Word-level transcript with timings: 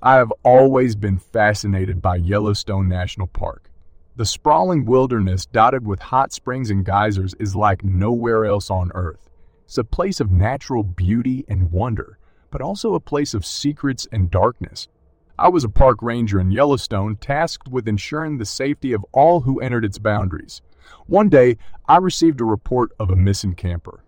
I 0.00 0.14
have 0.14 0.32
always 0.44 0.94
been 0.94 1.18
fascinated 1.18 2.00
by 2.00 2.16
Yellowstone 2.16 2.88
National 2.88 3.26
Park. 3.26 3.68
The 4.14 4.24
sprawling 4.24 4.84
wilderness 4.84 5.44
dotted 5.44 5.84
with 5.84 5.98
hot 5.98 6.32
springs 6.32 6.70
and 6.70 6.84
geysers 6.84 7.34
is 7.40 7.56
like 7.56 7.82
nowhere 7.82 8.44
else 8.44 8.70
on 8.70 8.92
Earth. 8.94 9.28
It's 9.64 9.76
a 9.76 9.82
place 9.82 10.20
of 10.20 10.30
natural 10.30 10.84
beauty 10.84 11.44
and 11.48 11.72
wonder, 11.72 12.16
but 12.52 12.60
also 12.60 12.94
a 12.94 13.00
place 13.00 13.34
of 13.34 13.44
secrets 13.44 14.06
and 14.12 14.30
darkness. 14.30 14.86
I 15.36 15.48
was 15.48 15.64
a 15.64 15.68
park 15.68 16.00
ranger 16.00 16.38
in 16.38 16.52
Yellowstone 16.52 17.16
tasked 17.16 17.66
with 17.66 17.88
ensuring 17.88 18.38
the 18.38 18.46
safety 18.46 18.92
of 18.92 19.04
all 19.10 19.40
who 19.40 19.60
entered 19.60 19.84
its 19.84 19.98
boundaries. 19.98 20.62
One 21.06 21.28
day, 21.28 21.56
I 21.88 21.96
received 21.96 22.40
a 22.40 22.44
report 22.44 22.92
of 23.00 23.10
a 23.10 23.16
missing 23.16 23.56
camper. 23.56 24.04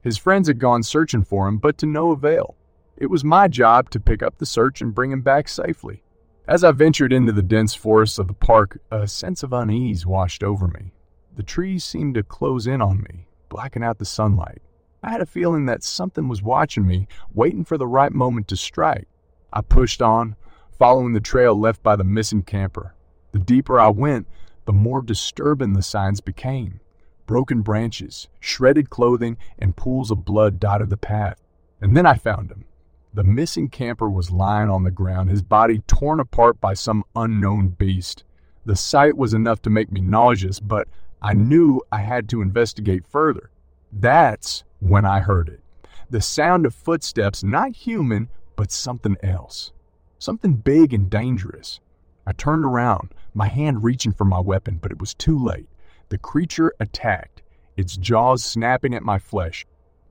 His 0.00 0.16
friends 0.16 0.48
had 0.48 0.58
gone 0.58 0.82
searching 0.82 1.22
for 1.22 1.46
him, 1.48 1.58
but 1.58 1.76
to 1.78 1.86
no 1.86 2.12
avail. 2.12 2.56
It 2.96 3.10
was 3.10 3.24
my 3.24 3.48
job 3.48 3.90
to 3.90 4.00
pick 4.00 4.22
up 4.22 4.38
the 4.38 4.46
search 4.46 4.80
and 4.80 4.94
bring 4.94 5.10
him 5.10 5.20
back 5.20 5.48
safely. 5.48 6.04
As 6.46 6.62
I 6.62 6.70
ventured 6.70 7.12
into 7.12 7.32
the 7.32 7.42
dense 7.42 7.74
forests 7.74 8.18
of 8.18 8.28
the 8.28 8.34
park, 8.34 8.78
a 8.90 9.08
sense 9.08 9.42
of 9.42 9.52
unease 9.52 10.06
washed 10.06 10.44
over 10.44 10.68
me. 10.68 10.92
The 11.34 11.42
trees 11.42 11.84
seemed 11.84 12.14
to 12.14 12.22
close 12.22 12.66
in 12.66 12.80
on 12.80 13.02
me, 13.02 13.26
blacking 13.48 13.82
out 13.82 13.98
the 13.98 14.04
sunlight. 14.04 14.62
I 15.02 15.10
had 15.10 15.20
a 15.20 15.26
feeling 15.26 15.66
that 15.66 15.82
something 15.82 16.28
was 16.28 16.42
watching 16.42 16.86
me, 16.86 17.08
waiting 17.32 17.64
for 17.64 17.76
the 17.76 17.86
right 17.86 18.12
moment 18.12 18.46
to 18.48 18.56
strike. 18.56 19.08
I 19.52 19.62
pushed 19.62 20.00
on, 20.00 20.36
following 20.78 21.14
the 21.14 21.20
trail 21.20 21.58
left 21.58 21.82
by 21.82 21.96
the 21.96 22.04
missing 22.04 22.42
camper. 22.42 22.94
The 23.32 23.38
deeper 23.40 23.80
I 23.80 23.88
went, 23.88 24.28
the 24.66 24.72
more 24.72 25.02
disturbing 25.02 25.72
the 25.72 25.82
signs 25.82 26.20
became. 26.20 26.80
Broken 27.26 27.62
branches, 27.62 28.28
shredded 28.38 28.90
clothing, 28.90 29.36
and 29.58 29.76
pools 29.76 30.10
of 30.10 30.24
blood 30.24 30.60
dotted 30.60 30.90
the 30.90 30.96
path. 30.96 31.42
And 31.80 31.96
then 31.96 32.06
I 32.06 32.14
found 32.14 32.50
him. 32.50 32.64
The 33.14 33.22
missing 33.22 33.68
camper 33.68 34.10
was 34.10 34.32
lying 34.32 34.68
on 34.68 34.82
the 34.82 34.90
ground, 34.90 35.30
his 35.30 35.40
body 35.40 35.78
torn 35.86 36.18
apart 36.18 36.60
by 36.60 36.74
some 36.74 37.04
unknown 37.14 37.68
beast. 37.68 38.24
The 38.64 38.74
sight 38.74 39.16
was 39.16 39.32
enough 39.32 39.62
to 39.62 39.70
make 39.70 39.92
me 39.92 40.00
nauseous, 40.00 40.58
but 40.58 40.88
I 41.22 41.32
knew 41.32 41.80
I 41.92 42.00
had 42.00 42.28
to 42.30 42.42
investigate 42.42 43.06
further. 43.06 43.50
That's 43.92 44.64
when 44.80 45.04
I 45.04 45.20
heard 45.20 45.48
it. 45.48 45.60
The 46.10 46.20
sound 46.20 46.66
of 46.66 46.74
footsteps, 46.74 47.44
not 47.44 47.76
human, 47.76 48.30
but 48.56 48.72
something 48.72 49.16
else. 49.22 49.72
Something 50.18 50.54
big 50.54 50.92
and 50.92 51.08
dangerous. 51.08 51.78
I 52.26 52.32
turned 52.32 52.64
around, 52.64 53.14
my 53.32 53.46
hand 53.46 53.84
reaching 53.84 54.12
for 54.12 54.24
my 54.24 54.40
weapon, 54.40 54.80
but 54.82 54.90
it 54.90 54.98
was 54.98 55.14
too 55.14 55.38
late. 55.38 55.68
The 56.08 56.18
creature 56.18 56.74
attacked, 56.80 57.42
its 57.76 57.96
jaws 57.96 58.42
snapping 58.42 58.92
at 58.92 59.04
my 59.04 59.20
flesh. 59.20 59.64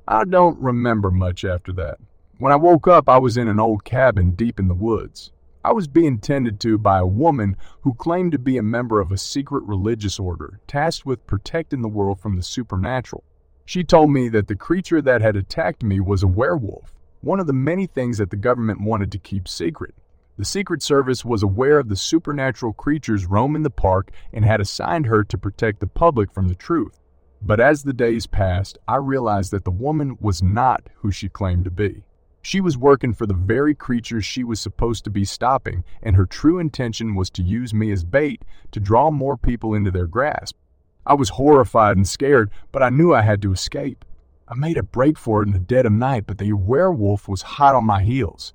I 0.07 0.23
don't 0.23 0.57
remember 0.61 1.11
much 1.11 1.43
after 1.43 1.73
that. 1.73 1.97
When 2.39 2.51
I 2.51 2.55
woke 2.55 2.87
up, 2.87 3.07
I 3.07 3.19
was 3.19 3.37
in 3.37 3.47
an 3.47 3.59
old 3.59 3.83
cabin 3.83 4.31
deep 4.31 4.59
in 4.59 4.67
the 4.67 4.73
woods. 4.73 5.31
I 5.63 5.71
was 5.71 5.87
being 5.87 6.17
tended 6.17 6.59
to 6.61 6.79
by 6.79 6.97
a 6.97 7.05
woman 7.05 7.55
who 7.81 7.93
claimed 7.93 8.31
to 8.31 8.39
be 8.39 8.57
a 8.57 8.63
member 8.63 8.99
of 8.99 9.11
a 9.11 9.19
secret 9.19 9.63
religious 9.65 10.19
order 10.19 10.59
tasked 10.65 11.05
with 11.05 11.27
protecting 11.27 11.83
the 11.83 11.87
world 11.87 12.19
from 12.19 12.35
the 12.35 12.41
supernatural. 12.41 13.23
She 13.65 13.83
told 13.83 14.11
me 14.11 14.29
that 14.29 14.47
the 14.47 14.55
creature 14.55 14.99
that 14.99 15.21
had 15.21 15.35
attacked 15.35 15.83
me 15.83 15.99
was 15.99 16.23
a 16.23 16.27
werewolf, 16.27 16.91
one 17.21 17.39
of 17.39 17.45
the 17.45 17.53
many 17.53 17.85
things 17.85 18.17
that 18.17 18.31
the 18.31 18.35
government 18.35 18.81
wanted 18.81 19.11
to 19.11 19.19
keep 19.19 19.47
secret. 19.47 19.93
The 20.35 20.43
Secret 20.43 20.81
Service 20.81 21.23
was 21.23 21.43
aware 21.43 21.77
of 21.77 21.87
the 21.87 21.95
supernatural 21.95 22.73
creatures 22.73 23.27
roaming 23.27 23.61
the 23.61 23.69
park 23.69 24.09
and 24.33 24.43
had 24.43 24.59
assigned 24.59 25.05
her 25.05 25.23
to 25.23 25.37
protect 25.37 25.79
the 25.79 25.87
public 25.87 26.33
from 26.33 26.47
the 26.47 26.55
truth. 26.55 26.99
But 27.43 27.59
as 27.59 27.83
the 27.83 27.93
days 27.93 28.25
passed, 28.25 28.79
I 28.87 28.95
realized 28.95 29.51
that 29.51 29.65
the 29.65 29.71
woman 29.71 30.17
was 30.19 30.41
not 30.41 30.89
who 30.95 31.11
she 31.11 31.29
claimed 31.29 31.65
to 31.65 31.71
be. 31.71 32.03
She 32.45 32.59
was 32.59 32.77
working 32.77 33.13
for 33.13 33.25
the 33.25 33.33
very 33.33 33.73
creatures 33.73 34.25
she 34.25 34.43
was 34.43 34.59
supposed 34.59 35.05
to 35.05 35.09
be 35.09 35.23
stopping, 35.23 35.85
and 36.01 36.17
her 36.17 36.25
true 36.25 36.59
intention 36.59 37.15
was 37.15 37.29
to 37.31 37.41
use 37.41 37.73
me 37.73 37.89
as 37.89 38.03
bait 38.03 38.43
to 38.71 38.81
draw 38.81 39.09
more 39.11 39.37
people 39.37 39.73
into 39.73 39.91
their 39.91 40.07
grasp. 40.07 40.57
I 41.05 41.13
was 41.13 41.29
horrified 41.29 41.95
and 41.95 42.05
scared, 42.05 42.51
but 42.73 42.83
I 42.83 42.89
knew 42.89 43.13
I 43.13 43.21
had 43.21 43.41
to 43.43 43.53
escape. 43.53 44.03
I 44.45 44.55
made 44.55 44.77
a 44.77 44.83
break 44.83 45.17
for 45.17 45.41
it 45.41 45.47
in 45.47 45.53
the 45.53 45.59
dead 45.59 45.85
of 45.85 45.93
night, 45.93 46.25
but 46.27 46.37
the 46.37 46.51
werewolf 46.51 47.29
was 47.29 47.41
hot 47.41 47.75
on 47.75 47.85
my 47.85 48.03
heels. 48.03 48.53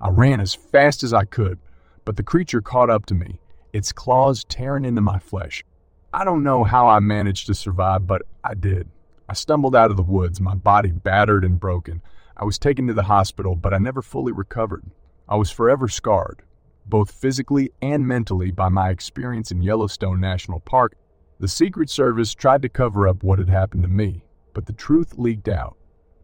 I 0.00 0.10
ran 0.10 0.38
as 0.38 0.54
fast 0.54 1.02
as 1.02 1.12
I 1.12 1.24
could, 1.24 1.58
but 2.04 2.16
the 2.16 2.22
creature 2.22 2.62
caught 2.62 2.88
up 2.88 3.04
to 3.06 3.14
me, 3.14 3.40
its 3.72 3.90
claws 3.90 4.44
tearing 4.44 4.84
into 4.84 5.00
my 5.00 5.18
flesh. 5.18 5.64
I 6.12 6.24
don't 6.24 6.44
know 6.44 6.62
how 6.62 6.86
I 6.86 7.00
managed 7.00 7.48
to 7.48 7.54
survive, 7.54 8.06
but 8.06 8.22
I 8.44 8.54
did. 8.54 8.88
I 9.28 9.32
stumbled 9.32 9.74
out 9.74 9.90
of 9.90 9.96
the 9.96 10.04
woods, 10.04 10.40
my 10.40 10.54
body 10.54 10.92
battered 10.92 11.44
and 11.44 11.58
broken. 11.58 12.00
I 12.36 12.44
was 12.44 12.58
taken 12.58 12.88
to 12.88 12.94
the 12.94 13.04
hospital, 13.04 13.54
but 13.54 13.72
I 13.72 13.78
never 13.78 14.02
fully 14.02 14.32
recovered. 14.32 14.84
I 15.28 15.36
was 15.36 15.50
forever 15.50 15.86
scarred, 15.88 16.42
both 16.84 17.12
physically 17.12 17.70
and 17.80 18.06
mentally, 18.06 18.50
by 18.50 18.68
my 18.68 18.90
experience 18.90 19.52
in 19.52 19.62
Yellowstone 19.62 20.20
National 20.20 20.58
Park. 20.58 20.96
The 21.38 21.48
Secret 21.48 21.90
Service 21.90 22.34
tried 22.34 22.62
to 22.62 22.68
cover 22.68 23.06
up 23.06 23.22
what 23.22 23.38
had 23.38 23.48
happened 23.48 23.82
to 23.82 23.88
me, 23.88 24.24
but 24.52 24.66
the 24.66 24.72
truth 24.72 25.16
leaked 25.16 25.48
out. 25.48 25.76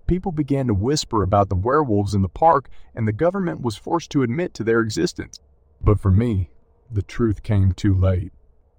People 0.09 0.33
began 0.33 0.67
to 0.67 0.75
whisper 0.75 1.23
about 1.23 1.49
the 1.49 1.55
werewolves 1.55 2.15
in 2.15 2.23
the 2.23 2.29
park, 2.29 2.69
and 2.95 3.07
the 3.07 3.13
government 3.13 3.61
was 3.61 3.77
forced 3.77 4.11
to 4.11 4.23
admit 4.23 4.53
to 4.55 4.65
their 4.65 4.81
existence. 4.81 5.39
But 5.81 6.01
for 6.01 6.11
me, 6.11 6.51
the 6.91 7.03
truth 7.03 7.45
came 7.45 7.73
too 7.73 7.95
late. 7.95 8.33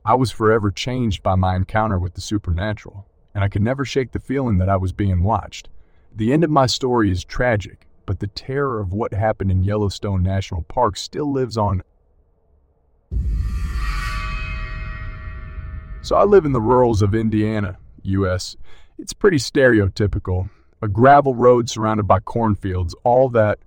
I 0.04 0.16
was 0.16 0.32
forever 0.32 0.70
changed 0.70 1.24
by 1.24 1.36
my 1.36 1.56
encounter 1.56 1.98
with 1.98 2.16
the 2.16 2.22
supernatural, 2.22 3.08
and 3.34 3.42
I 3.42 3.48
could 3.48 3.62
never 3.62 3.86
shake 3.86 4.12
the 4.12 4.20
feeling 4.20 4.58
that 4.58 4.68
I 4.68 4.76
was 4.76 4.92
being 4.92 5.24
watched. 5.24 5.70
The 6.14 6.34
end 6.34 6.44
of 6.44 6.50
my 6.50 6.66
story 6.66 7.10
is 7.10 7.24
tragic, 7.24 7.88
but 8.06 8.20
the 8.20 8.28
terror 8.28 8.82
of 8.82 8.92
what 8.92 9.14
happened 9.14 9.50
in 9.50 9.64
Yellowstone 9.64 10.22
National 10.22 10.64
Park 10.64 10.98
still 10.98 11.32
lives 11.32 11.58
on. 11.58 11.84
So 16.02 16.18
I 16.18 16.26
live 16.26 16.44
in 16.44 16.52
the 16.52 16.60
rurals 16.60 17.02
of 17.02 17.16
Indiana, 17.16 17.78
US. 18.04 18.58
It's 19.00 19.14
pretty 19.14 19.38
stereotypical. 19.38 20.50
A 20.82 20.90
gravel 20.90 21.34
road 21.34 21.70
surrounded 21.70 22.08
by 22.08 22.20
cornfields, 22.20 22.94
all 23.06 23.30
that. 23.30 23.60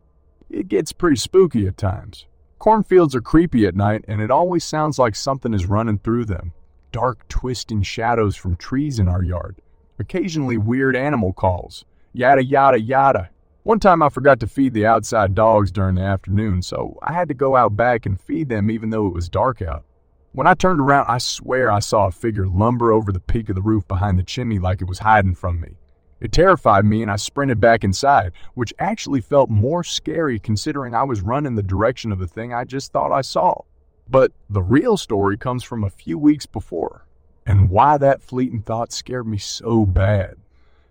It 0.50 0.69
gets 0.69 0.93
pretty 0.93 1.16
spooky 1.16 1.66
at 1.66 1.78
times. 1.78 2.26
Cornfields 2.59 3.15
are 3.15 3.22
creepy 3.22 3.66
at 3.66 3.75
night, 3.75 4.05
and 4.06 4.21
it 4.21 4.31
always 4.31 4.65
sounds 4.65 4.99
like 4.99 5.16
something 5.16 5.55
is 5.55 5.66
running 5.66 5.99
through 5.99 6.26
them. 6.26 6.53
Dark, 6.93 7.26
twisting 7.28 7.82
shadows 7.82 8.37
from 8.37 8.56
trees 8.56 8.99
in 8.99 9.09
our 9.09 9.22
yard. 9.22 9.62
Occasionally, 9.99 10.59
weird 10.59 10.94
animal 10.94 11.32
calls 11.32 11.87
yada, 12.14 12.42
yada, 12.42 12.80
yada. 12.80 13.30
One 13.64 13.80
time 13.80 14.02
I 14.02 14.08
forgot 14.08 14.41
to 14.41 14.47
feed 14.47 14.72
the 14.72 14.86
outside 14.86 15.34
dogs 15.34 15.70
during 15.70 15.97
the 15.97 16.02
afternoon, 16.02 16.62
so 16.62 16.98
I 17.02 17.12
had 17.12 17.28
to 17.28 17.34
go 17.34 17.56
out 17.56 17.76
back 17.76 18.06
and 18.06 18.20
feed 18.20 18.48
them 18.48 18.70
even 18.70 18.91
though 18.91 19.06
it 19.06 19.14
was 19.14 19.28
dark 19.28 19.60
out. 19.60 19.84
When 20.32 20.47
I 20.47 20.54
turned 20.54 20.80
around, 20.80 21.06
I 21.08 21.19
swear 21.19 21.70
I 21.70 21.78
saw 21.78 22.06
a 22.06 22.12
figure 22.12 22.47
lumber 22.47 22.92
over 22.92 23.12
the 23.12 23.20
peak 23.20 23.48
of 23.48 23.56
the 23.56 23.62
roof 23.62 23.86
behind 23.86 24.19
the 24.19 24.22
chimney 24.22 24.58
like 24.58 24.80
it 24.80 24.88
was 24.88 24.98
hiding 24.98 25.34
from 25.34 25.60
me. 25.60 25.76
It 26.20 26.32
terrified 26.32 26.84
me 26.84 27.02
and 27.02 27.10
I 27.10 27.16
sprinted 27.16 27.60
back 27.60 27.84
inside, 27.84 28.32
which 28.54 28.75
actually 28.78 29.20
felt 29.20 29.50
more 29.50 29.84
scary 29.84 30.38
considering 30.38 30.94
I 30.94 31.02
was 31.02 31.22
running 31.22 31.54
the 31.54 31.62
direction 31.62 32.12
of 32.12 32.19
the 32.19 32.28
thing 32.28 32.54
I 32.54 32.64
just 32.64 32.92
thought 32.92 33.12
I 33.12 33.20
saw. 33.22 33.62
But 34.08 34.32
the 34.50 34.62
real 34.62 34.96
story 34.96 35.36
comes 35.36 35.64
from 35.64 35.84
a 35.84 35.91
few 35.91 36.19
weeks 36.19 36.46
before, 36.46 37.06
and 37.46 37.70
why 37.70 37.98
that 37.98 38.22
fleeting 38.22 38.62
thought 38.62 38.92
scared 38.92 39.26
me 39.26 39.38
so 39.38 39.86
bad. 39.86 40.36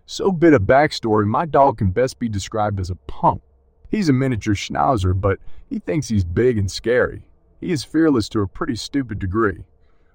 So 0.06 0.30
bit 0.30 0.52
of 0.52 0.62
backstory, 0.62 1.26
my 1.26 1.46
dog 1.46 1.78
can 1.78 1.90
best 1.90 2.18
be 2.18 2.28
described 2.28 2.78
as 2.78 2.90
a 2.90 2.96
punk. 3.06 3.42
He's 3.90 4.08
a 4.08 4.12
miniature 4.12 4.54
schnauzer, 4.54 5.18
but 5.18 5.38
he 5.68 5.78
thinks 5.78 6.08
he's 6.08 6.24
big 6.24 6.58
and 6.58 6.70
scary. 6.70 7.26
He 7.60 7.72
is 7.72 7.84
fearless 7.84 8.28
to 8.30 8.40
a 8.40 8.48
pretty 8.48 8.76
stupid 8.76 9.18
degree. 9.18 9.64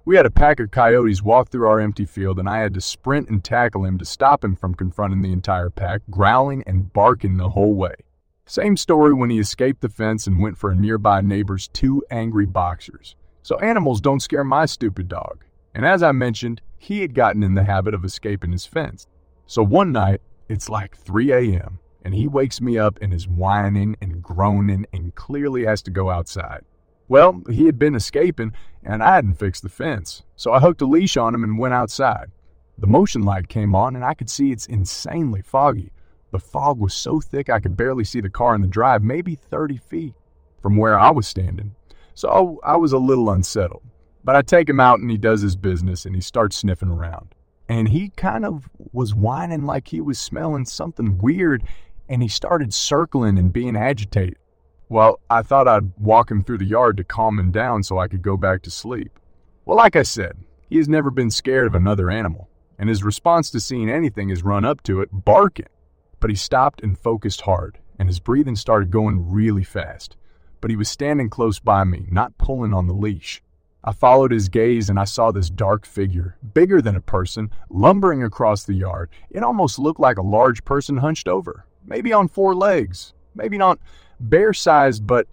We 0.04 0.16
had 0.16 0.26
a 0.26 0.30
pack 0.30 0.60
of 0.60 0.70
coyotes 0.70 1.22
walk 1.22 1.48
through 1.48 1.66
our 1.66 1.80
empty 1.80 2.04
field, 2.04 2.38
and 2.38 2.48
I 2.48 2.58
had 2.58 2.74
to 2.74 2.80
sprint 2.80 3.28
and 3.28 3.42
tackle 3.42 3.84
him 3.84 3.98
to 3.98 4.04
stop 4.04 4.44
him 4.44 4.54
from 4.54 4.74
confronting 4.74 5.22
the 5.22 5.32
entire 5.32 5.70
pack, 5.70 6.02
growling 6.08 6.62
and 6.66 6.92
barking 6.92 7.36
the 7.36 7.50
whole 7.50 7.74
way. 7.74 7.94
Same 8.46 8.76
story 8.76 9.12
when 9.12 9.30
he 9.30 9.38
escaped 9.38 9.80
the 9.80 9.88
fence 9.88 10.26
and 10.26 10.40
went 10.40 10.56
for 10.56 10.70
a 10.70 10.76
nearby 10.76 11.20
neighbor's 11.20 11.68
two 11.68 12.02
angry 12.10 12.46
boxers. 12.46 13.14
So 13.42 13.58
animals 13.58 14.00
don't 14.00 14.20
scare 14.20 14.44
my 14.44 14.66
stupid 14.66 15.08
dog. 15.08 15.44
And 15.74 15.84
as 15.84 16.02
I 16.02 16.12
mentioned, 16.12 16.60
he 16.78 17.00
had 17.00 17.14
gotten 17.14 17.42
in 17.42 17.54
the 17.54 17.64
habit 17.64 17.94
of 17.94 18.04
escaping 18.04 18.52
his 18.52 18.66
fence. 18.66 19.06
So 19.50 19.64
one 19.64 19.90
night, 19.90 20.20
it's 20.48 20.68
like 20.68 20.96
3 20.96 21.32
a.m., 21.32 21.80
and 22.04 22.14
he 22.14 22.28
wakes 22.28 22.60
me 22.60 22.78
up 22.78 23.00
and 23.02 23.12
is 23.12 23.26
whining 23.26 23.96
and 24.00 24.22
groaning 24.22 24.86
and 24.92 25.12
clearly 25.16 25.64
has 25.64 25.82
to 25.82 25.90
go 25.90 26.08
outside. 26.08 26.60
Well, 27.08 27.42
he 27.50 27.66
had 27.66 27.76
been 27.76 27.96
escaping, 27.96 28.52
and 28.84 29.02
I 29.02 29.16
hadn't 29.16 29.40
fixed 29.40 29.64
the 29.64 29.68
fence, 29.68 30.22
so 30.36 30.52
I 30.52 30.60
hooked 30.60 30.82
a 30.82 30.86
leash 30.86 31.16
on 31.16 31.34
him 31.34 31.42
and 31.42 31.58
went 31.58 31.74
outside. 31.74 32.30
The 32.78 32.86
motion 32.86 33.24
light 33.24 33.48
came 33.48 33.74
on, 33.74 33.96
and 33.96 34.04
I 34.04 34.14
could 34.14 34.30
see 34.30 34.52
it's 34.52 34.66
insanely 34.66 35.42
foggy. 35.42 35.90
The 36.30 36.38
fog 36.38 36.78
was 36.78 36.94
so 36.94 37.18
thick 37.18 37.50
I 37.50 37.58
could 37.58 37.76
barely 37.76 38.04
see 38.04 38.20
the 38.20 38.30
car 38.30 38.54
in 38.54 38.60
the 38.60 38.68
drive, 38.68 39.02
maybe 39.02 39.34
30 39.34 39.78
feet 39.78 40.14
from 40.62 40.76
where 40.76 40.96
I 40.96 41.10
was 41.10 41.26
standing. 41.26 41.74
So 42.14 42.60
I 42.62 42.76
was 42.76 42.92
a 42.92 42.98
little 42.98 43.28
unsettled. 43.28 43.82
But 44.22 44.36
I 44.36 44.42
take 44.42 44.68
him 44.68 44.78
out, 44.78 45.00
and 45.00 45.10
he 45.10 45.18
does 45.18 45.42
his 45.42 45.56
business, 45.56 46.06
and 46.06 46.14
he 46.14 46.20
starts 46.20 46.56
sniffing 46.56 46.90
around 46.90 47.34
and 47.70 47.88
he 47.88 48.08
kind 48.16 48.44
of 48.44 48.68
was 48.92 49.14
whining 49.14 49.64
like 49.64 49.86
he 49.86 50.00
was 50.00 50.18
smelling 50.18 50.64
something 50.64 51.16
weird 51.18 51.62
and 52.08 52.20
he 52.20 52.26
started 52.26 52.74
circling 52.74 53.38
and 53.38 53.52
being 53.52 53.76
agitated. 53.76 54.36
Well, 54.88 55.20
I 55.30 55.42
thought 55.42 55.68
I'd 55.68 55.92
walk 55.96 56.32
him 56.32 56.42
through 56.42 56.58
the 56.58 56.64
yard 56.64 56.96
to 56.96 57.04
calm 57.04 57.38
him 57.38 57.52
down 57.52 57.84
so 57.84 57.96
I 57.96 58.08
could 58.08 58.22
go 58.22 58.36
back 58.36 58.62
to 58.62 58.72
sleep. 58.72 59.20
Well, 59.64 59.76
like 59.76 59.94
I 59.94 60.02
said, 60.02 60.32
he 60.68 60.78
has 60.78 60.88
never 60.88 61.12
been 61.12 61.30
scared 61.30 61.68
of 61.68 61.76
another 61.76 62.10
animal, 62.10 62.48
and 62.76 62.88
his 62.88 63.04
response 63.04 63.50
to 63.50 63.60
seeing 63.60 63.88
anything 63.88 64.30
is 64.30 64.42
run 64.42 64.64
up 64.64 64.82
to 64.82 65.00
it, 65.00 65.10
barking. 65.12 65.68
But 66.18 66.30
he 66.30 66.36
stopped 66.36 66.82
and 66.82 66.98
focused 66.98 67.42
hard, 67.42 67.78
and 68.00 68.08
his 68.08 68.18
breathing 68.18 68.56
started 68.56 68.90
going 68.90 69.30
really 69.30 69.62
fast. 69.62 70.16
But 70.60 70.70
he 70.70 70.76
was 70.76 70.88
standing 70.88 71.30
close 71.30 71.60
by 71.60 71.84
me, 71.84 72.08
not 72.10 72.36
pulling 72.36 72.74
on 72.74 72.88
the 72.88 72.94
leash. 72.94 73.44
I 73.82 73.92
followed 73.92 74.30
his 74.30 74.50
gaze 74.50 74.90
and 74.90 74.98
I 74.98 75.04
saw 75.04 75.30
this 75.30 75.48
dark 75.48 75.86
figure, 75.86 76.36
bigger 76.52 76.82
than 76.82 76.96
a 76.96 77.00
person, 77.00 77.50
lumbering 77.70 78.22
across 78.22 78.64
the 78.64 78.74
yard. 78.74 79.08
It 79.30 79.42
almost 79.42 79.78
looked 79.78 80.00
like 80.00 80.18
a 80.18 80.22
large 80.22 80.64
person 80.64 80.98
hunched 80.98 81.26
over, 81.26 81.64
maybe 81.86 82.12
on 82.12 82.28
four 82.28 82.54
legs, 82.54 83.14
maybe 83.34 83.56
not 83.56 83.78
bear 84.18 84.52
sized, 84.52 85.06
but 85.06 85.26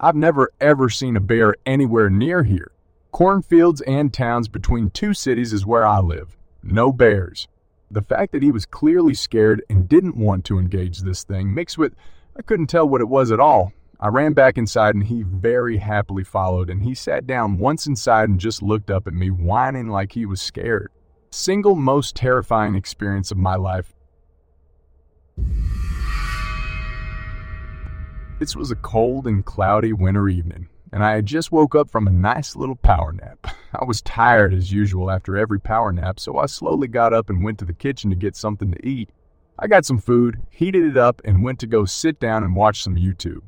I've 0.00 0.16
never 0.16 0.50
ever 0.60 0.88
seen 0.88 1.16
a 1.16 1.20
bear 1.20 1.54
anywhere 1.64 2.10
near 2.10 2.42
here. 2.42 2.72
Cornfields 3.12 3.82
and 3.82 4.12
towns 4.12 4.48
between 4.48 4.90
two 4.90 5.14
cities 5.14 5.52
is 5.52 5.64
where 5.64 5.86
I 5.86 6.00
live. 6.00 6.36
No 6.62 6.92
bears. 6.92 7.46
The 7.88 8.02
fact 8.02 8.32
that 8.32 8.42
he 8.42 8.50
was 8.50 8.66
clearly 8.66 9.14
scared 9.14 9.62
and 9.68 9.88
didn't 9.88 10.16
want 10.16 10.44
to 10.46 10.58
engage 10.58 11.00
this 11.00 11.22
thing, 11.22 11.54
mixed 11.54 11.78
with 11.78 11.94
I 12.36 12.42
couldn't 12.42 12.68
tell 12.68 12.88
what 12.88 13.02
it 13.02 13.08
was 13.08 13.30
at 13.30 13.38
all. 13.38 13.72
I 14.02 14.08
ran 14.08 14.32
back 14.32 14.58
inside 14.58 14.96
and 14.96 15.04
he 15.04 15.22
very 15.22 15.76
happily 15.76 16.24
followed, 16.24 16.68
and 16.68 16.82
he 16.82 16.92
sat 16.92 17.24
down 17.24 17.56
once 17.56 17.86
inside 17.86 18.28
and 18.28 18.40
just 18.40 18.60
looked 18.60 18.90
up 18.90 19.06
at 19.06 19.14
me, 19.14 19.30
whining 19.30 19.86
like 19.86 20.10
he 20.12 20.26
was 20.26 20.42
scared. 20.42 20.90
Single 21.30 21.76
most 21.76 22.16
terrifying 22.16 22.74
experience 22.74 23.30
of 23.30 23.38
my 23.38 23.54
life. 23.54 23.94
This 28.40 28.56
was 28.56 28.72
a 28.72 28.76
cold 28.76 29.28
and 29.28 29.44
cloudy 29.44 29.92
winter 29.92 30.28
evening 30.28 30.68
and 30.92 31.02
I 31.02 31.14
had 31.14 31.26
just 31.26 31.50
woke 31.50 31.74
up 31.74 31.90
from 31.90 32.06
a 32.06 32.12
nice 32.12 32.54
little 32.54 32.76
power 32.76 33.12
nap. 33.12 33.46
I 33.72 33.84
was 33.84 34.02
tired 34.02 34.52
as 34.52 34.70
usual 34.70 35.10
after 35.10 35.36
every 35.36 35.58
power 35.58 35.90
nap, 35.90 36.20
so 36.20 36.38
I 36.38 36.46
slowly 36.46 36.86
got 36.86 37.14
up 37.14 37.30
and 37.30 37.42
went 37.42 37.58
to 37.60 37.64
the 37.64 37.72
kitchen 37.72 38.10
to 38.10 38.16
get 38.16 38.36
something 38.36 38.72
to 38.72 38.86
eat. 38.86 39.08
I 39.58 39.68
got 39.68 39.86
some 39.86 39.98
food, 39.98 40.40
heated 40.50 40.84
it 40.84 40.96
up, 40.96 41.22
and 41.24 41.42
went 41.42 41.60
to 41.60 41.66
go 41.66 41.84
sit 41.84 42.20
down 42.20 42.44
and 42.44 42.54
watch 42.54 42.82
some 42.82 42.96
YouTube. 42.96 43.42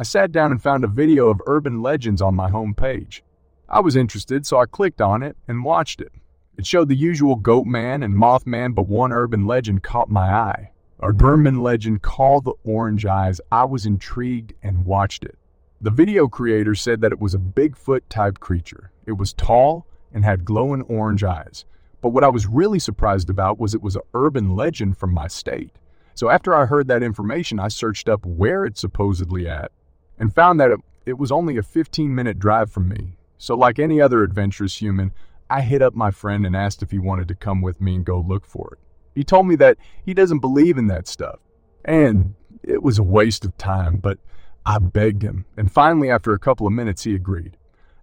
I 0.00 0.04
sat 0.04 0.30
down 0.30 0.52
and 0.52 0.62
found 0.62 0.84
a 0.84 0.86
video 0.88 1.28
of 1.28 1.42
urban 1.48 1.82
legends 1.82 2.22
on 2.22 2.36
my 2.36 2.48
home 2.48 2.72
page. 2.72 3.24
I 3.68 3.80
was 3.80 3.96
interested, 3.96 4.46
so 4.46 4.56
I 4.56 4.66
clicked 4.66 5.00
on 5.00 5.24
it 5.24 5.36
and 5.48 5.64
watched 5.64 6.00
it. 6.00 6.12
It 6.56 6.64
showed 6.64 6.88
the 6.88 6.94
usual 6.94 7.34
goat 7.34 7.66
man 7.66 8.04
and 8.04 8.14
mothman, 8.14 8.76
but 8.76 8.86
one 8.86 9.10
urban 9.10 9.44
legend 9.44 9.82
caught 9.82 10.08
my 10.08 10.32
eye. 10.32 10.70
A 11.00 11.12
Burman 11.12 11.64
legend 11.64 12.02
called 12.02 12.44
the 12.44 12.54
Orange 12.62 13.06
Eyes. 13.06 13.40
I 13.50 13.64
was 13.64 13.86
intrigued 13.86 14.54
and 14.62 14.84
watched 14.84 15.24
it. 15.24 15.36
The 15.80 15.90
video 15.90 16.28
creator 16.28 16.76
said 16.76 17.00
that 17.00 17.10
it 17.10 17.18
was 17.18 17.34
a 17.34 17.38
Bigfoot 17.38 18.02
type 18.08 18.38
creature. 18.38 18.92
It 19.04 19.18
was 19.18 19.32
tall 19.32 19.84
and 20.14 20.24
had 20.24 20.44
glowing 20.44 20.82
orange 20.82 21.24
eyes. 21.24 21.64
But 22.02 22.10
what 22.10 22.22
I 22.22 22.28
was 22.28 22.46
really 22.46 22.78
surprised 22.78 23.30
about 23.30 23.58
was 23.58 23.74
it 23.74 23.82
was 23.82 23.96
an 23.96 24.02
urban 24.14 24.54
legend 24.54 24.96
from 24.96 25.12
my 25.12 25.26
state. 25.26 25.72
So 26.14 26.30
after 26.30 26.54
I 26.54 26.66
heard 26.66 26.86
that 26.86 27.02
information, 27.02 27.58
I 27.58 27.66
searched 27.66 28.08
up 28.08 28.24
where 28.24 28.64
it's 28.64 28.80
supposedly 28.80 29.48
at 29.48 29.72
and 30.18 30.34
found 30.34 30.60
that 30.60 30.70
it, 30.70 30.80
it 31.06 31.18
was 31.18 31.32
only 31.32 31.56
a 31.56 31.62
15 31.62 32.14
minute 32.14 32.38
drive 32.38 32.70
from 32.70 32.88
me. 32.88 33.16
So, 33.38 33.54
like 33.54 33.78
any 33.78 34.00
other 34.00 34.22
adventurous 34.22 34.80
human, 34.80 35.12
I 35.48 35.60
hit 35.62 35.82
up 35.82 35.94
my 35.94 36.10
friend 36.10 36.44
and 36.44 36.56
asked 36.56 36.82
if 36.82 36.90
he 36.90 36.98
wanted 36.98 37.28
to 37.28 37.34
come 37.34 37.62
with 37.62 37.80
me 37.80 37.94
and 37.94 38.04
go 38.04 38.20
look 38.20 38.46
for 38.46 38.74
it. 38.74 38.78
He 39.14 39.24
told 39.24 39.46
me 39.46 39.56
that 39.56 39.78
he 40.04 40.14
doesn't 40.14 40.40
believe 40.40 40.76
in 40.76 40.88
that 40.88 41.08
stuff. 41.08 41.38
And 41.84 42.34
it 42.62 42.82
was 42.82 42.98
a 42.98 43.02
waste 43.02 43.44
of 43.44 43.56
time, 43.56 43.96
but 43.96 44.18
I 44.66 44.78
begged 44.78 45.22
him, 45.22 45.46
and 45.56 45.72
finally, 45.72 46.10
after 46.10 46.34
a 46.34 46.38
couple 46.38 46.66
of 46.66 46.74
minutes, 46.74 47.04
he 47.04 47.14
agreed. 47.14 47.56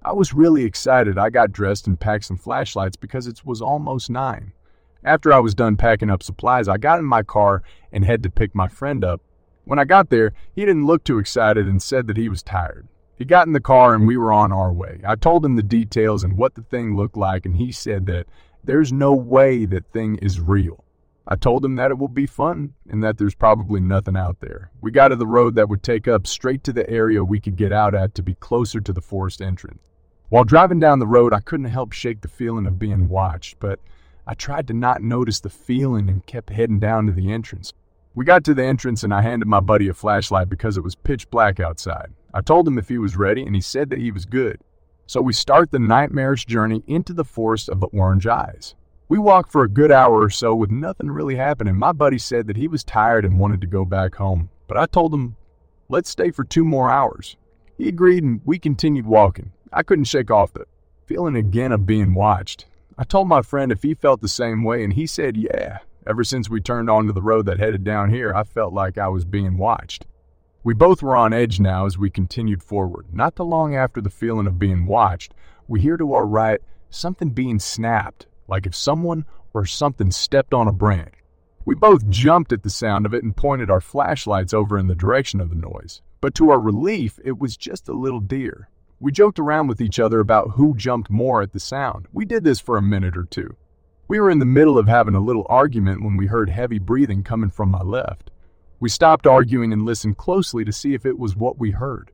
I 0.04 0.14
was 0.14 0.34
really 0.34 0.64
excited. 0.64 1.18
I 1.18 1.30
got 1.30 1.52
dressed 1.52 1.86
and 1.86 2.00
packed 2.00 2.26
some 2.26 2.38
flashlights 2.38 2.96
because 2.96 3.28
it 3.28 3.46
was 3.46 3.62
almost 3.62 4.10
nine. 4.10 4.54
After 5.04 5.32
I 5.32 5.40
was 5.40 5.54
done 5.54 5.78
packing 5.78 6.10
up 6.10 6.24
supplies, 6.24 6.68
I 6.68 6.78
got 6.78 6.98
in 6.98 7.06
my 7.06 7.22
car 7.22 7.62
and 7.92 8.04
head 8.04 8.24
to 8.24 8.32
pick 8.32 8.56
my 8.56 8.68
friend 8.68 9.04
up. 9.04 9.22
When 9.66 9.80
I 9.80 9.84
got 9.84 10.10
there, 10.10 10.32
he 10.54 10.64
didn't 10.64 10.86
look 10.86 11.04
too 11.04 11.20
excited 11.20 11.68
and 11.68 11.82
said 11.82 12.08
that 12.08 12.18
he 12.18 12.30
was 12.30 12.44
tired. 12.44 12.88
He 13.18 13.26
got 13.26 13.48
in 13.48 13.54
the 13.54 13.60
car 13.60 13.96
and 13.96 14.08
we 14.08 14.16
were 14.16 14.32
on 14.32 14.52
our 14.52 14.72
way. 14.72 15.02
I 15.06 15.16
told 15.16 15.44
him 15.44 15.56
the 15.56 15.64
details 15.64 16.24
and 16.24 16.38
what 16.38 16.56
the 16.56 16.62
thing 16.62 16.96
looked 16.96 17.18
like, 17.18 17.46
and 17.46 17.58
he 17.58 17.72
said 17.72 18.06
that 18.06 18.28
there's 18.64 18.94
no 18.94 19.14
way 19.14 19.66
that 19.66 19.92
thing 19.92 20.18
is 20.18 20.40
real. 20.40 20.84
I 21.28 21.36
told 21.36 21.66
him 21.66 21.76
that 21.78 21.90
it 21.90 21.98
will 21.98 22.08
be 22.08 22.28
fun 22.28 22.74
and 22.88 23.04
that 23.04 23.18
there's 23.18 23.34
probably 23.34 23.80
nothing 23.80 24.16
out 24.16 24.42
there. 24.42 24.70
We 24.82 24.92
got 24.92 25.08
to 25.08 25.16
the 25.16 25.26
road 25.26 25.56
that 25.56 25.70
would 25.70 25.82
take 25.82 26.08
up 26.08 26.28
straight 26.28 26.64
to 26.66 26.74
the 26.74 26.88
area 26.88 27.24
we 27.24 27.40
could 27.40 27.56
get 27.56 27.72
out 27.72 27.96
at 27.96 28.14
to 28.16 28.22
be 28.24 28.36
closer 28.36 28.80
to 28.80 28.94
the 28.94 29.02
forest 29.02 29.42
entrance. 29.42 29.90
While 30.30 30.44
driving 30.44 30.80
down 30.80 31.00
the 31.00 31.08
road, 31.08 31.34
I 31.34 31.40
couldn't 31.40 31.66
help 31.66 31.94
shake 31.94 32.22
the 32.22 32.28
feeling 32.28 32.68
of 32.68 32.78
being 32.78 33.10
watched, 33.10 33.60
but 33.60 33.80
I 34.28 34.36
tried 34.36 34.68
to 34.68 34.74
not 34.74 35.02
notice 35.02 35.40
the 35.40 35.50
feeling 35.50 36.10
and 36.10 36.26
kept 36.26 36.52
heading 36.52 36.80
down 36.80 37.08
to 37.08 37.12
the 37.12 37.32
entrance. 37.32 37.74
We 38.16 38.24
got 38.24 38.46
to 38.46 38.54
the 38.54 38.64
entrance 38.64 39.04
and 39.04 39.14
I 39.14 39.22
handed 39.22 39.46
my 39.46 39.60
buddy 39.60 39.90
a 39.90 39.94
flashlight 39.94 40.48
because 40.48 40.78
it 40.78 40.84
was 40.86 40.96
pitch 40.96 41.30
black 41.30 41.60
outside. 41.60 42.14
I 42.34 42.40
told 42.40 42.66
him 42.66 42.78
if 42.78 42.88
he 42.88 42.98
was 42.98 43.18
ready 43.18 43.44
and 43.44 43.54
he 43.54 43.60
said 43.60 43.90
that 43.90 44.00
he 44.00 44.10
was 44.10 44.26
good. 44.26 44.62
So 45.06 45.22
we 45.22 45.34
start 45.34 45.70
the 45.70 45.80
nightmarish 45.80 46.46
journey 46.46 46.82
into 46.88 47.12
the 47.12 47.26
forest 47.26 47.68
of 47.68 47.82
the 47.82 47.88
orange 47.88 48.26
eyes. 48.26 48.74
We 49.10 49.20
walked 49.20 49.52
for 49.52 49.64
a 49.64 49.70
good 49.70 49.92
hour 49.92 50.22
or 50.22 50.30
so 50.30 50.56
with 50.56 50.72
nothing 50.72 51.12
really 51.12 51.36
happening. 51.36 51.76
My 51.76 51.92
buddy 51.92 52.18
said 52.18 52.48
that 52.48 52.56
he 52.56 52.70
was 52.70 52.86
tired 52.86 53.26
and 53.26 53.38
wanted 53.38 53.60
to 53.62 53.68
go 53.68 53.84
back 53.84 54.16
home, 54.16 54.50
but 54.68 54.78
I 54.78 54.86
told 54.86 55.14
him, 55.14 55.36
let's 55.90 56.10
stay 56.10 56.32
for 56.32 56.46
two 56.46 56.64
more 56.64 56.90
hours. 56.90 57.36
He 57.78 57.90
agreed 57.90 58.24
and 58.24 58.40
we 58.46 58.60
continued 58.60 59.06
walking. 59.06 59.52
I 59.74 59.84
couldn't 59.84 60.06
shake 60.06 60.32
off 60.32 60.54
the 60.54 60.66
feeling 61.06 61.36
again 61.36 61.74
of 61.74 61.86
being 61.86 62.14
watched. 62.14 62.66
I 62.98 63.04
told 63.04 63.28
my 63.28 63.42
friend 63.42 63.74
if 63.74 63.84
he 63.84 63.94
felt 63.94 64.22
the 64.22 64.30
same 64.30 64.64
way, 64.64 64.86
and 64.86 64.94
he 64.94 65.06
said, 65.06 65.36
yeah. 65.36 65.80
Ever 66.08 66.24
since 66.24 66.50
we 66.50 66.62
turned 66.62 66.88
onto 66.88 67.14
the 67.14 67.22
road 67.22 67.48
that 67.48 67.58
headed 67.58 67.84
down 67.84 68.12
here, 68.12 68.32
I 68.36 68.44
felt 68.44 68.74
like 68.74 69.00
I 69.00 69.08
was 69.08 69.26
being 69.26 69.58
watched. 69.58 70.06
We 70.64 70.76
both 70.76 71.02
were 71.02 71.16
on 71.16 71.34
edge 71.34 71.60
now 71.60 71.88
as 71.88 71.98
we 71.98 72.12
continued 72.12 72.62
forward. 72.62 73.08
Not 73.12 73.36
too 73.36 73.44
long 73.44 73.76
after 73.76 74.02
the 74.02 74.12
feeling 74.12 74.46
of 74.46 74.60
being 74.60 74.86
watched, 74.86 75.34
we 75.68 75.82
hear 75.82 75.98
to 75.98 76.14
our 76.14 76.28
right 76.28 76.62
something 76.92 77.30
being 77.30 77.58
snapped 77.58 78.28
like 78.48 78.68
if 78.68 78.76
someone 78.76 79.26
or 79.54 79.66
something 79.66 80.12
stepped 80.12 80.54
on 80.54 80.68
a 80.68 80.72
branch. 80.72 81.16
We 81.66 81.74
both 81.74 82.08
jumped 82.10 82.54
at 82.54 82.62
the 82.62 82.70
sound 82.70 83.08
of 83.08 83.14
it 83.16 83.24
and 83.24 83.36
pointed 83.36 83.72
our 83.72 83.82
flashlights 83.82 84.54
over 84.54 84.78
in 84.78 84.86
the 84.86 84.94
direction 84.94 85.42
of 85.42 85.50
the 85.50 85.56
noise. 85.56 86.04
But 86.22 86.36
to 86.36 86.52
our 86.52 86.60
relief, 86.60 87.20
it 87.24 87.40
was 87.40 87.58
just 87.58 87.90
a 87.90 87.94
little 87.94 88.20
deer. 88.20 88.70
We 89.00 89.12
joked 89.12 89.40
around 89.40 89.68
with 89.68 89.82
each 89.82 90.00
other 90.00 90.20
about 90.20 90.52
who 90.52 90.76
jumped 90.76 91.10
more 91.10 91.42
at 91.42 91.54
the 91.54 91.60
sound. 91.60 92.08
We 92.14 92.26
did 92.26 92.44
this 92.44 92.60
for 92.60 92.78
a 92.78 92.82
minute 92.82 93.18
or 93.18 93.26
two. 93.26 93.56
We 94.08 94.20
were 94.20 94.30
in 94.30 94.40
the 94.40 94.46
middle 94.46 94.78
of 94.78 94.88
having 94.88 95.16
a 95.16 95.20
little 95.20 95.46
argument 95.50 96.04
when 96.04 96.18
we 96.18 96.28
heard 96.28 96.50
heavy 96.50 96.80
breathing 96.80 97.24
coming 97.24 97.50
from 97.50 97.70
my 97.70 97.82
left. 97.82 98.32
We 98.80 98.90
stopped 98.90 99.26
arguing 99.26 99.74
and 99.74 99.86
listened 99.86 100.18
closely 100.18 100.64
to 100.66 100.72
see 100.72 100.94
if 100.94 101.06
it 101.06 101.18
was 101.18 101.36
what 101.36 101.58
we 101.58 101.72
heard. 101.72 102.12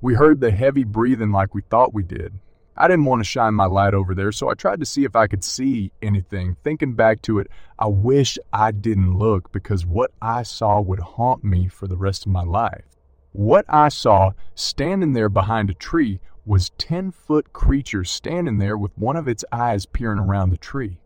We 0.00 0.14
heard 0.14 0.40
the 0.40 0.50
heavy 0.50 0.84
breathing 0.84 1.30
like 1.30 1.54
we 1.54 1.62
thought 1.62 1.94
we 1.94 2.02
did, 2.02 2.38
I 2.80 2.88
didn't 2.88 3.04
want 3.04 3.20
to 3.20 3.28
shine 3.28 3.52
my 3.52 3.66
light 3.66 3.92
over 3.92 4.14
there, 4.14 4.32
so 4.32 4.48
I 4.48 4.54
tried 4.54 4.80
to 4.80 4.86
see 4.86 5.04
if 5.04 5.14
I 5.14 5.26
could 5.26 5.44
see 5.44 5.92
anything. 6.00 6.56
Thinking 6.64 6.94
back 6.94 7.20
to 7.22 7.38
it, 7.38 7.48
I 7.78 7.88
wish 7.88 8.38
I 8.54 8.70
didn't 8.70 9.18
look 9.18 9.52
because 9.52 9.84
what 9.84 10.12
I 10.22 10.44
saw 10.44 10.80
would 10.80 11.00
haunt 11.00 11.44
me 11.44 11.68
for 11.68 11.86
the 11.86 11.98
rest 11.98 12.24
of 12.24 12.32
my 12.32 12.42
life. 12.42 12.84
What 13.32 13.66
I 13.68 13.90
saw 13.90 14.32
standing 14.54 15.12
there 15.12 15.28
behind 15.28 15.68
a 15.68 15.74
tree 15.74 16.20
was 16.46 16.70
10 16.78 17.10
foot 17.10 17.52
creature 17.52 18.02
standing 18.02 18.56
there 18.56 18.78
with 18.78 18.96
one 18.96 19.16
of 19.16 19.28
its 19.28 19.44
eyes 19.52 19.84
peering 19.84 20.18
around 20.18 20.48
the 20.48 20.56
tree. 20.56 21.00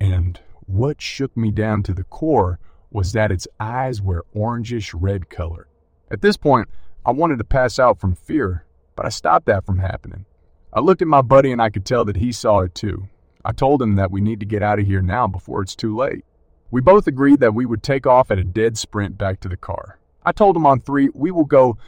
And 0.00 0.40
what 0.66 1.00
shook 1.00 1.36
me 1.36 1.50
down 1.50 1.82
to 1.84 1.94
the 1.94 2.04
core 2.04 2.58
was 2.90 3.12
that 3.12 3.32
its 3.32 3.48
eyes 3.60 4.00
were 4.00 4.26
orangish 4.34 4.94
red 4.96 5.28
color. 5.28 5.68
At 6.10 6.22
this 6.22 6.36
point, 6.36 6.68
I 7.04 7.10
wanted 7.12 7.38
to 7.38 7.44
pass 7.44 7.78
out 7.78 8.00
from 8.00 8.14
fear, 8.14 8.64
but 8.94 9.06
I 9.06 9.10
stopped 9.10 9.46
that 9.46 9.66
from 9.66 9.78
happening. 9.78 10.24
I 10.72 10.80
looked 10.80 11.02
at 11.02 11.08
my 11.08 11.22
buddy 11.22 11.52
and 11.52 11.62
I 11.62 11.70
could 11.70 11.84
tell 11.84 12.04
that 12.04 12.16
he 12.16 12.32
saw 12.32 12.60
it 12.60 12.74
too. 12.74 13.08
I 13.44 13.52
told 13.52 13.80
him 13.80 13.94
that 13.94 14.10
we 14.10 14.20
need 14.20 14.40
to 14.40 14.46
get 14.46 14.62
out 14.62 14.78
of 14.78 14.86
here 14.86 15.02
now 15.02 15.26
before 15.26 15.62
it's 15.62 15.76
too 15.76 15.96
late. 15.96 16.24
We 16.70 16.80
both 16.80 17.06
agreed 17.06 17.40
that 17.40 17.54
we 17.54 17.64
would 17.64 17.82
take 17.82 18.06
off 18.06 18.30
at 18.30 18.38
a 18.38 18.44
dead 18.44 18.76
sprint 18.76 19.16
back 19.16 19.40
to 19.40 19.48
the 19.48 19.56
car. 19.56 19.98
I 20.24 20.32
told 20.32 20.56
him 20.56 20.66
on 20.66 20.80
three, 20.80 21.08
we 21.14 21.30
will 21.30 21.44
go. 21.44 21.78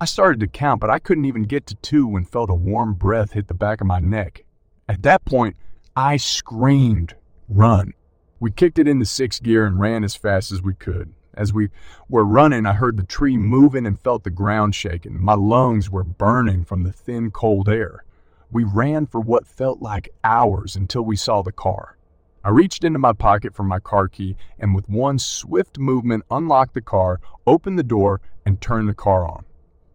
I 0.00 0.06
started 0.06 0.40
to 0.40 0.48
count, 0.48 0.80
but 0.80 0.90
I 0.90 0.98
couldn't 0.98 1.24
even 1.24 1.44
get 1.44 1.66
to 1.66 1.76
two 1.76 2.08
when 2.08 2.24
felt 2.24 2.50
a 2.50 2.54
warm 2.54 2.94
breath 2.94 3.32
hit 3.32 3.46
the 3.46 3.54
back 3.54 3.80
of 3.80 3.86
my 3.86 4.00
neck. 4.00 4.44
At 4.88 5.04
that 5.04 5.24
point, 5.24 5.56
I 5.94 6.16
screamed, 6.16 7.14
Run! 7.48 7.92
We 8.40 8.50
kicked 8.50 8.78
it 8.78 8.88
into 8.88 9.04
sixth 9.04 9.42
gear 9.42 9.66
and 9.66 9.78
ran 9.78 10.02
as 10.02 10.16
fast 10.16 10.50
as 10.50 10.62
we 10.62 10.74
could. 10.74 11.12
As 11.34 11.52
we 11.52 11.68
were 12.08 12.24
running, 12.24 12.64
I 12.64 12.72
heard 12.72 12.96
the 12.96 13.02
tree 13.02 13.36
moving 13.36 13.86
and 13.86 14.00
felt 14.00 14.24
the 14.24 14.30
ground 14.30 14.74
shaking. 14.74 15.22
My 15.22 15.34
lungs 15.34 15.90
were 15.90 16.04
burning 16.04 16.64
from 16.64 16.84
the 16.84 16.92
thin, 16.92 17.30
cold 17.30 17.68
air. 17.68 18.04
We 18.50 18.64
ran 18.64 19.06
for 19.06 19.20
what 19.20 19.46
felt 19.46 19.82
like 19.82 20.14
hours 20.22 20.74
until 20.74 21.02
we 21.02 21.16
saw 21.16 21.42
the 21.42 21.52
car. 21.52 21.98
I 22.42 22.50
reached 22.50 22.84
into 22.84 22.98
my 22.98 23.12
pocket 23.12 23.54
for 23.54 23.64
my 23.64 23.78
car 23.78 24.08
key 24.08 24.36
and, 24.58 24.74
with 24.74 24.88
one 24.88 25.18
swift 25.18 25.78
movement, 25.78 26.24
unlocked 26.30 26.74
the 26.74 26.80
car, 26.80 27.20
opened 27.46 27.78
the 27.78 27.82
door, 27.82 28.20
and 28.46 28.60
turned 28.60 28.88
the 28.88 28.94
car 28.94 29.26
on. 29.26 29.44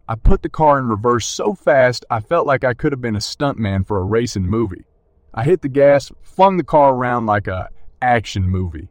I 0.08 0.14
put 0.14 0.42
the 0.42 0.48
car 0.48 0.78
in 0.78 0.88
reverse 0.88 1.26
so 1.26 1.54
fast 1.54 2.04
I 2.10 2.20
felt 2.20 2.46
like 2.46 2.64
I 2.64 2.74
could 2.74 2.92
have 2.92 3.00
been 3.00 3.16
a 3.16 3.20
stuntman 3.20 3.86
for 3.86 3.98
a 3.98 4.04
racing 4.04 4.46
movie. 4.46 4.84
I 5.32 5.44
hit 5.44 5.62
the 5.62 5.68
gas, 5.68 6.10
flung 6.22 6.56
the 6.56 6.64
car 6.64 6.92
around 6.92 7.26
like 7.26 7.46
a 7.46 7.68
action 8.02 8.48
movie. 8.48 8.88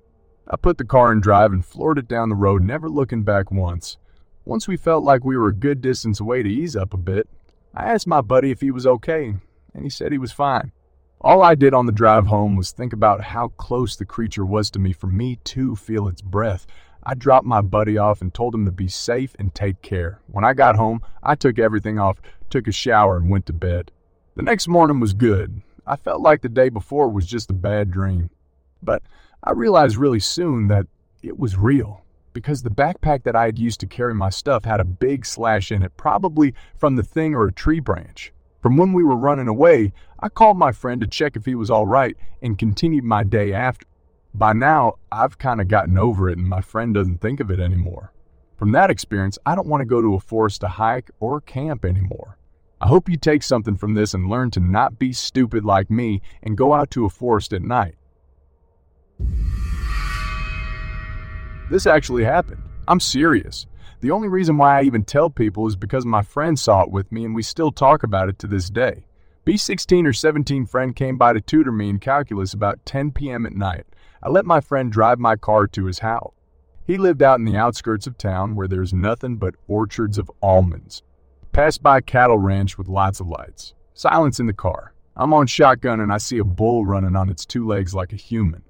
I 0.48 0.55
put 0.55 0.77
the 0.77 0.86
car 0.86 1.12
in 1.12 1.19
drive 1.19 1.51
and 1.51 1.65
floored 1.65 1.98
it 1.98 2.08
down 2.08 2.29
the 2.29 2.36
road, 2.36 2.63
never 2.63 2.89
looking 2.89 3.24
back 3.24 3.51
once. 3.51 3.98
Once 4.46 4.67
we 4.67 4.77
felt 4.77 5.03
like 5.03 5.24
we 5.24 5.38
were 5.38 5.50
a 5.50 5.53
good 5.53 5.81
distance 5.81 6.19
away 6.19 6.41
to 6.41 6.50
ease 6.50 6.75
up 6.75 6.93
a 6.93 6.98
bit, 6.98 7.27
I 7.75 7.91
asked 7.91 8.08
my 8.08 8.22
buddy 8.22 8.51
if 8.51 8.62
he 8.62 8.72
was 8.72 8.88
okay, 8.88 9.36
and 9.74 9.84
he 9.84 9.89
said 9.89 10.12
he 10.12 10.17
was 10.17 10.31
fine. 10.31 10.72
All 11.22 11.43
I 11.43 11.53
did 11.53 11.74
on 11.74 11.86
the 11.86 11.91
drive 11.91 12.27
home 12.27 12.55
was 12.55 12.72
think 12.72 12.93
about 12.93 13.22
how 13.22 13.50
close 13.50 13.98
the 13.98 14.05
creature 14.05 14.46
was 14.46 14.72
to 14.72 14.79
me 14.79 14.93
for 14.93 15.08
me 15.08 15.36
to 15.43 15.75
feel 15.75 16.08
its 16.08 16.22
breath. 16.22 16.65
I 17.03 17.13
dropped 17.13 17.46
my 17.46 17.62
buddy 17.62 17.98
off 17.98 18.22
and 18.22 18.34
told 18.34 18.55
him 18.55 18.65
to 18.65 18.72
be 18.72 18.88
safe 18.88 19.36
and 19.38 19.53
take 19.53 19.81
care. 19.81 20.22
When 20.27 20.46
I 20.46 20.53
got 20.53 20.77
home, 20.77 21.01
I 21.22 21.36
took 21.36 21.60
everything 21.60 22.00
off, 22.00 22.22
took 22.50 22.67
a 22.67 22.72
shower, 22.72 23.17
and 23.17 23.29
went 23.29 23.46
to 23.48 23.53
bed. 23.53 23.91
The 24.36 24.43
next 24.43 24.69
morning 24.69 25.01
was 25.01 25.13
good. 25.13 25.62
I 25.89 25.96
felt 25.96 26.22
like 26.22 26.43
the 26.43 26.50
day 26.50 26.69
before 26.69 27.10
was 27.10 27.25
just 27.25 27.50
a 27.50 27.53
bad 27.53 27.89
dream. 27.89 28.29
But 28.84 29.01
I 29.43 29.53
realized 29.53 29.98
really 29.98 30.19
soon 30.19 30.67
that 30.67 30.86
it 31.24 31.39
was 31.39 31.58
real 31.58 32.03
because 32.31 32.62
the 32.62 32.69
backpack 32.69 33.24
that 33.24 33.36
I 33.36 33.46
had 33.46 33.58
used 33.58 33.79
to 33.79 33.88
carry 33.88 34.13
my 34.13 34.29
stuff 34.29 34.65
had 34.65 34.79
a 34.79 34.86
big 34.86 35.25
slash 35.25 35.72
in 35.72 35.81
it, 35.81 35.98
probably 35.98 36.53
from 36.77 36.96
the 36.96 37.01
thing 37.01 37.34
or 37.34 37.48
a 37.48 37.51
tree 37.51 37.79
branch. 37.79 38.31
From 38.62 38.77
when 38.77 38.93
we 38.93 39.03
were 39.03 39.15
running 39.15 39.48
away, 39.48 39.91
I 40.19 40.29
called 40.29 40.60
my 40.60 40.72
friend 40.72 41.01
to 41.01 41.08
check 41.08 41.36
if 41.36 41.46
he 41.46 41.55
was 41.55 41.72
all 41.72 41.88
right 41.88 42.15
and 42.39 42.60
continued 42.60 43.03
my 43.03 43.24
day 43.24 43.51
after. 43.51 43.88
By 44.31 44.53
now, 44.53 45.00
I've 45.12 45.39
kind 45.39 45.60
of 45.60 45.69
gotten 45.69 45.98
over 45.98 46.29
it 46.29 46.38
and 46.38 46.48
my 46.48 46.62
friend 46.62 46.93
doesn't 46.93 47.19
think 47.19 47.39
of 47.39 47.50
it 47.50 47.60
anymore. 47.60 48.13
From 48.58 48.74
that 48.74 48.91
experience, 48.91 49.39
I 49.43 49.55
don't 49.55 49.67
want 49.67 49.81
to 49.81 49.86
go 49.86 50.03
to 50.03 50.13
a 50.13 50.19
forest 50.19 50.62
to 50.62 50.67
hike 50.67 51.10
or 51.19 51.41
camp 51.41 51.84
anymore. 51.84 52.38
I 52.81 52.88
hope 52.88 53.09
you 53.09 53.17
take 53.17 53.43
something 53.43 53.75
from 53.75 53.93
this 53.93 54.13
and 54.13 54.29
learn 54.29 54.51
to 54.51 54.62
not 54.62 54.98
be 54.98 55.12
stupid 55.12 55.65
like 55.65 55.89
me 55.89 56.21
and 56.41 56.57
go 56.57 56.74
out 56.74 56.89
to 56.91 57.05
a 57.05 57.09
forest 57.09 57.51
at 57.51 57.62
night. 57.62 57.95
This 61.69 61.86
actually 61.86 62.24
happened. 62.24 62.63
I'm 62.88 63.01
serious. 63.01 63.67
The 64.00 64.12
only 64.12 64.29
reason 64.29 64.57
why 64.57 64.79
I 64.79 64.83
even 64.83 65.03
tell 65.03 65.29
people 65.29 65.67
is 65.67 65.75
because 65.75 66.05
my 66.05 66.21
friend 66.21 66.57
saw 66.57 66.83
it 66.83 66.89
with 66.89 67.12
me 67.12 67.25
and 67.25 67.36
we 67.36 67.43
still 67.43 67.71
talk 67.71 68.03
about 68.03 68.29
it 68.29 68.39
to 68.39 68.48
this 68.48 68.69
day. 68.69 69.03
B16 69.45 70.07
or 70.07 70.13
17 70.13 70.65
friend 70.65 70.95
came 70.95 71.17
by 71.17 71.33
to 71.33 71.41
tutor 71.41 71.71
me 71.71 71.89
in 71.89 72.00
calculus 72.00 72.53
about 72.53 72.86
10 72.86 73.12
p.m. 73.12 73.45
at 73.45 73.53
night. 73.53 73.86
I 74.24 74.29
let 74.29 74.45
my 74.45 74.62
friend 74.62 74.91
drive 74.91 75.19
my 75.19 75.36
car 75.36 75.67
to 75.67 75.86
his 75.86 76.00
house. 76.00 76.33
He 76.88 76.98
lived 76.98 77.21
out 77.21 77.39
in 77.39 77.45
the 77.45 77.57
outskirts 77.57 78.07
of 78.07 78.17
town 78.17 78.55
where 78.55 78.67
there's 78.67 78.93
nothing 78.93 79.36
but 79.36 79.55
orchards 79.67 80.17
of 80.17 80.31
almonds. 80.41 81.03
Passed 81.51 81.82
by 81.82 82.00
cattle 82.00 82.38
ranch 82.38 82.77
with 82.77 82.88
lots 82.88 83.20
of 83.20 83.27
lights. 83.27 83.74
Silence 83.96 84.39
in 84.39 84.46
the 84.46 84.53
car. 84.53 84.94
I'm 85.15 85.34
on 85.34 85.48
shotgun 85.48 86.00
and 86.00 86.13
I 86.13 86.20
see 86.20 86.38
a 86.38 86.44
bull 86.44 86.86
running 86.86 87.15
on 87.15 87.27
its 87.27 87.46
two 87.46 87.65
legs 87.65 87.96
like 87.96 88.13
a 88.13 88.18
human. 88.18 88.63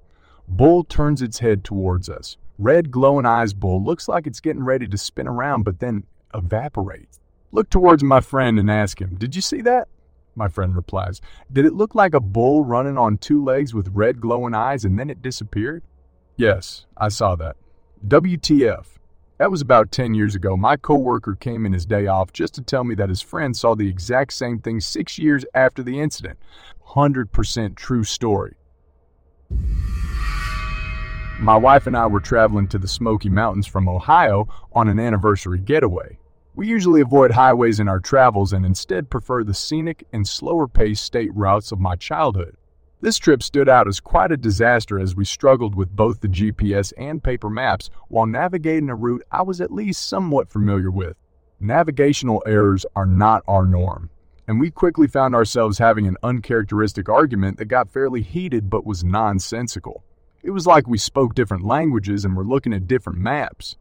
Bull 0.48 0.82
turns 0.84 1.20
its 1.20 1.38
head 1.38 1.62
towards 1.62 2.08
us. 2.08 2.38
Red 2.58 2.90
glowing 2.90 3.26
eyes 3.26 3.52
bull 3.52 3.84
looks 3.84 4.08
like 4.08 4.26
it's 4.26 4.40
getting 4.40 4.64
ready 4.64 4.88
to 4.88 4.98
spin 4.98 5.28
around 5.28 5.62
but 5.62 5.78
then 5.78 6.04
evaporates. 6.34 7.20
Look 7.52 7.68
towards 7.68 8.02
my 8.02 8.20
friend 8.20 8.58
and 8.58 8.70
ask 8.70 9.00
him, 9.00 9.14
Did 9.16 9.36
you 9.36 9.42
see 9.42 9.60
that? 9.60 9.88
My 10.34 10.48
friend 10.48 10.74
replies, 10.74 11.20
Did 11.52 11.66
it 11.66 11.74
look 11.74 11.94
like 11.94 12.14
a 12.14 12.20
bull 12.20 12.64
running 12.64 12.96
on 12.96 13.18
two 13.18 13.44
legs 13.44 13.74
with 13.74 13.90
red 13.92 14.20
glowing 14.20 14.54
eyes 14.54 14.86
and 14.86 14.98
then 14.98 15.10
it 15.10 15.20
disappeared? 15.22 15.82
Yes, 16.36 16.86
I 16.96 17.10
saw 17.10 17.36
that. 17.36 17.56
WTF. 18.08 18.86
That 19.40 19.50
was 19.50 19.62
about 19.62 19.90
10 19.90 20.12
years 20.12 20.34
ago. 20.34 20.54
My 20.54 20.76
coworker 20.76 21.34
came 21.34 21.64
in 21.64 21.72
his 21.72 21.86
day 21.86 22.06
off 22.06 22.30
just 22.30 22.52
to 22.56 22.60
tell 22.60 22.84
me 22.84 22.94
that 22.96 23.08
his 23.08 23.22
friend 23.22 23.56
saw 23.56 23.74
the 23.74 23.88
exact 23.88 24.34
same 24.34 24.58
thing 24.58 24.80
six 24.80 25.18
years 25.18 25.46
after 25.54 25.82
the 25.82 25.98
incident. 25.98 26.38
100% 26.88 27.74
true 27.74 28.04
story. 28.04 28.52
My 31.38 31.56
wife 31.56 31.86
and 31.86 31.96
I 31.96 32.06
were 32.06 32.20
traveling 32.20 32.68
to 32.68 32.78
the 32.78 32.86
Smoky 32.86 33.30
Mountains 33.30 33.66
from 33.66 33.88
Ohio 33.88 34.46
on 34.74 34.88
an 34.88 35.00
anniversary 35.00 35.58
getaway. 35.58 36.18
We 36.54 36.66
usually 36.66 37.00
avoid 37.00 37.30
highways 37.30 37.80
in 37.80 37.88
our 37.88 37.98
travels 37.98 38.52
and 38.52 38.66
instead 38.66 39.08
prefer 39.08 39.42
the 39.42 39.54
scenic 39.54 40.06
and 40.12 40.28
slower 40.28 40.68
paced 40.68 41.02
state 41.02 41.34
routes 41.34 41.72
of 41.72 41.80
my 41.80 41.96
childhood. 41.96 42.58
This 43.02 43.16
trip 43.16 43.42
stood 43.42 43.66
out 43.66 43.88
as 43.88 43.98
quite 43.98 44.30
a 44.30 44.36
disaster 44.36 45.00
as 45.00 45.16
we 45.16 45.24
struggled 45.24 45.74
with 45.74 45.96
both 45.96 46.20
the 46.20 46.28
GPS 46.28 46.92
and 46.98 47.24
paper 47.24 47.48
maps 47.48 47.88
while 48.08 48.26
navigating 48.26 48.90
a 48.90 48.94
route 48.94 49.22
I 49.32 49.40
was 49.40 49.58
at 49.62 49.72
least 49.72 50.06
somewhat 50.06 50.50
familiar 50.50 50.90
with. 50.90 51.16
Navigational 51.58 52.42
errors 52.46 52.84
are 52.94 53.06
not 53.06 53.42
our 53.48 53.64
norm, 53.64 54.10
and 54.46 54.60
we 54.60 54.70
quickly 54.70 55.06
found 55.06 55.34
ourselves 55.34 55.78
having 55.78 56.06
an 56.06 56.18
uncharacteristic 56.22 57.08
argument 57.08 57.56
that 57.56 57.66
got 57.66 57.88
fairly 57.88 58.20
heated 58.20 58.68
but 58.68 58.84
was 58.84 59.02
nonsensical. 59.02 60.04
It 60.42 60.50
was 60.50 60.66
like 60.66 60.86
we 60.86 60.98
spoke 60.98 61.34
different 61.34 61.64
languages 61.64 62.26
and 62.26 62.36
were 62.36 62.44
looking 62.44 62.74
at 62.74 62.86
different 62.86 63.18
maps. 63.18 63.76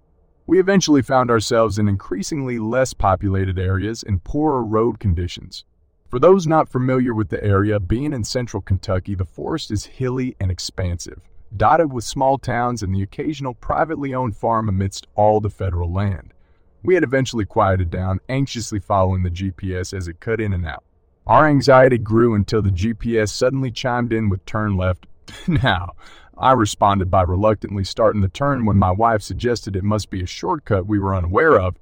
We 0.47 0.61
eventually 0.61 1.01
found 1.01 1.29
ourselves 1.29 1.77
in 1.77 1.89
increasingly 1.89 2.57
less 2.57 2.93
populated 2.93 3.59
areas 3.59 4.01
and 4.01 4.23
poorer 4.23 4.63
road 4.63 4.97
conditions. 4.97 5.65
For 6.09 6.17
those 6.17 6.47
not 6.47 6.69
familiar 6.69 7.13
with 7.13 7.29
the 7.29 7.43
area, 7.43 7.79
being 7.79 8.13
in 8.13 8.23
central 8.23 8.61
Kentucky, 8.61 9.13
the 9.13 9.25
forest 9.25 9.69
is 9.69 9.85
hilly 9.85 10.35
and 10.39 10.49
expansive, 10.49 11.21
dotted 11.55 11.93
with 11.93 12.03
small 12.03 12.39
towns 12.39 12.81
and 12.81 12.95
the 12.95 13.03
occasional 13.03 13.53
privately 13.53 14.11
owned 14.15 14.35
farm 14.35 14.67
amidst 14.67 15.05
all 15.13 15.39
the 15.39 15.51
federal 15.51 15.93
land. 15.93 16.33
We 16.81 16.95
had 16.95 17.03
eventually 17.03 17.45
quieted 17.45 17.91
down, 17.91 18.21
anxiously 18.27 18.79
following 18.79 19.21
the 19.21 19.29
GPS 19.29 19.95
as 19.95 20.07
it 20.07 20.19
cut 20.19 20.41
in 20.41 20.51
and 20.51 20.65
out. 20.65 20.83
Our 21.27 21.47
anxiety 21.47 21.99
grew 21.99 22.33
until 22.33 22.63
the 22.63 22.71
GPS 22.71 23.29
suddenly 23.29 23.69
chimed 23.69 24.11
in 24.11 24.29
with 24.29 24.43
turn 24.45 24.75
left. 24.75 25.05
now, 25.47 25.91
I 26.35 26.53
responded 26.53 27.11
by 27.11 27.21
reluctantly 27.21 27.83
starting 27.83 28.21
the 28.21 28.29
turn 28.29 28.65
when 28.65 28.77
my 28.77 28.89
wife 28.89 29.21
suggested 29.21 29.75
it 29.75 29.83
must 29.83 30.09
be 30.09 30.23
a 30.23 30.25
shortcut 30.25 30.87
we 30.87 30.97
were 30.97 31.13
unaware 31.13 31.59
of. 31.59 31.75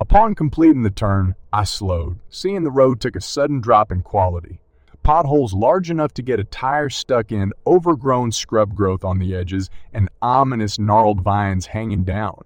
Upon 0.00 0.36
completing 0.36 0.82
the 0.82 0.90
turn, 0.90 1.34
I 1.52 1.64
slowed, 1.64 2.20
seeing 2.30 2.62
the 2.62 2.70
road 2.70 3.00
took 3.00 3.16
a 3.16 3.20
sudden 3.20 3.60
drop 3.60 3.90
in 3.90 4.02
quality. 4.02 4.60
Potholes 5.02 5.52
large 5.54 5.90
enough 5.90 6.14
to 6.14 6.22
get 6.22 6.38
a 6.38 6.44
tire 6.44 6.88
stuck 6.88 7.32
in, 7.32 7.52
overgrown 7.66 8.30
scrub 8.30 8.76
growth 8.76 9.04
on 9.04 9.18
the 9.18 9.34
edges, 9.34 9.70
and 9.92 10.08
ominous 10.22 10.78
gnarled 10.78 11.22
vines 11.22 11.66
hanging 11.66 12.04
down. 12.04 12.44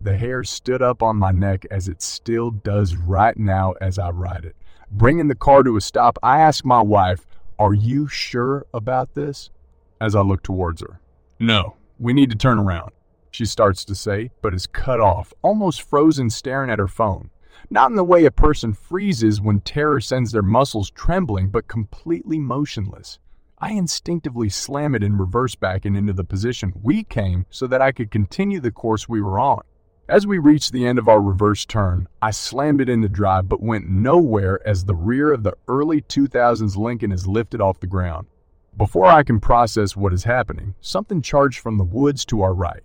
The 0.00 0.16
hair 0.16 0.44
stood 0.44 0.80
up 0.80 1.02
on 1.02 1.16
my 1.16 1.32
neck 1.32 1.66
as 1.72 1.88
it 1.88 2.02
still 2.02 2.52
does 2.52 2.94
right 2.94 3.36
now 3.36 3.72
as 3.80 3.98
I 3.98 4.10
ride 4.10 4.44
it. 4.44 4.54
Bringing 4.90 5.26
the 5.26 5.34
car 5.34 5.64
to 5.64 5.76
a 5.76 5.80
stop, 5.80 6.18
I 6.22 6.38
ask 6.40 6.64
my 6.64 6.82
wife, 6.82 7.26
Are 7.58 7.74
you 7.74 8.06
sure 8.06 8.64
about 8.72 9.14
this? 9.14 9.50
As 10.00 10.14
I 10.14 10.20
look 10.20 10.42
towards 10.44 10.82
her. 10.82 11.00
No, 11.40 11.76
we 11.98 12.12
need 12.12 12.30
to 12.30 12.36
turn 12.36 12.58
around, 12.60 12.92
she 13.32 13.46
starts 13.46 13.84
to 13.86 13.94
say, 13.94 14.30
but 14.42 14.54
is 14.54 14.66
cut 14.66 15.00
off, 15.00 15.32
almost 15.42 15.82
frozen 15.82 16.28
staring 16.28 16.70
at 16.70 16.78
her 16.78 16.86
phone. 16.86 17.30
Not 17.70 17.90
in 17.90 17.96
the 17.96 18.04
way 18.04 18.26
a 18.26 18.30
person 18.30 18.74
freezes 18.74 19.40
when 19.40 19.60
terror 19.60 20.00
sends 20.00 20.32
their 20.32 20.42
muscles 20.42 20.90
trembling, 20.90 21.48
but 21.48 21.66
completely 21.66 22.38
motionless. 22.38 23.18
I 23.58 23.72
instinctively 23.72 24.50
slam 24.50 24.94
it 24.94 25.02
in 25.02 25.16
reverse 25.16 25.54
back 25.54 25.86
and 25.86 25.96
into 25.96 26.12
the 26.12 26.24
position 26.24 26.74
we 26.82 27.04
came 27.04 27.46
so 27.48 27.66
that 27.68 27.80
I 27.80 27.90
could 27.90 28.10
continue 28.10 28.60
the 28.60 28.70
course 28.70 29.08
we 29.08 29.22
were 29.22 29.38
on. 29.38 29.62
As 30.08 30.26
we 30.26 30.38
reached 30.38 30.72
the 30.72 30.86
end 30.86 30.98
of 30.98 31.08
our 31.08 31.22
reverse 31.22 31.64
turn, 31.64 32.08
I 32.20 32.32
slammed 32.32 32.82
it 32.82 32.90
into 32.90 33.08
drive 33.08 33.48
but 33.48 33.62
went 33.62 33.88
nowhere 33.88 34.60
as 34.68 34.84
the 34.84 34.94
rear 34.94 35.32
of 35.32 35.42
the 35.42 35.56
early 35.68 36.02
2000s 36.02 36.76
Lincoln 36.76 37.12
is 37.12 37.26
lifted 37.26 37.62
off 37.62 37.80
the 37.80 37.86
ground. 37.86 38.26
Before 38.76 39.06
I 39.06 39.22
can 39.22 39.40
process 39.40 39.96
what 39.96 40.12
is 40.12 40.24
happening, 40.24 40.74
something 40.82 41.22
charged 41.22 41.60
from 41.60 41.78
the 41.78 41.84
woods 41.84 42.26
to 42.26 42.42
our 42.42 42.52
right. 42.52 42.82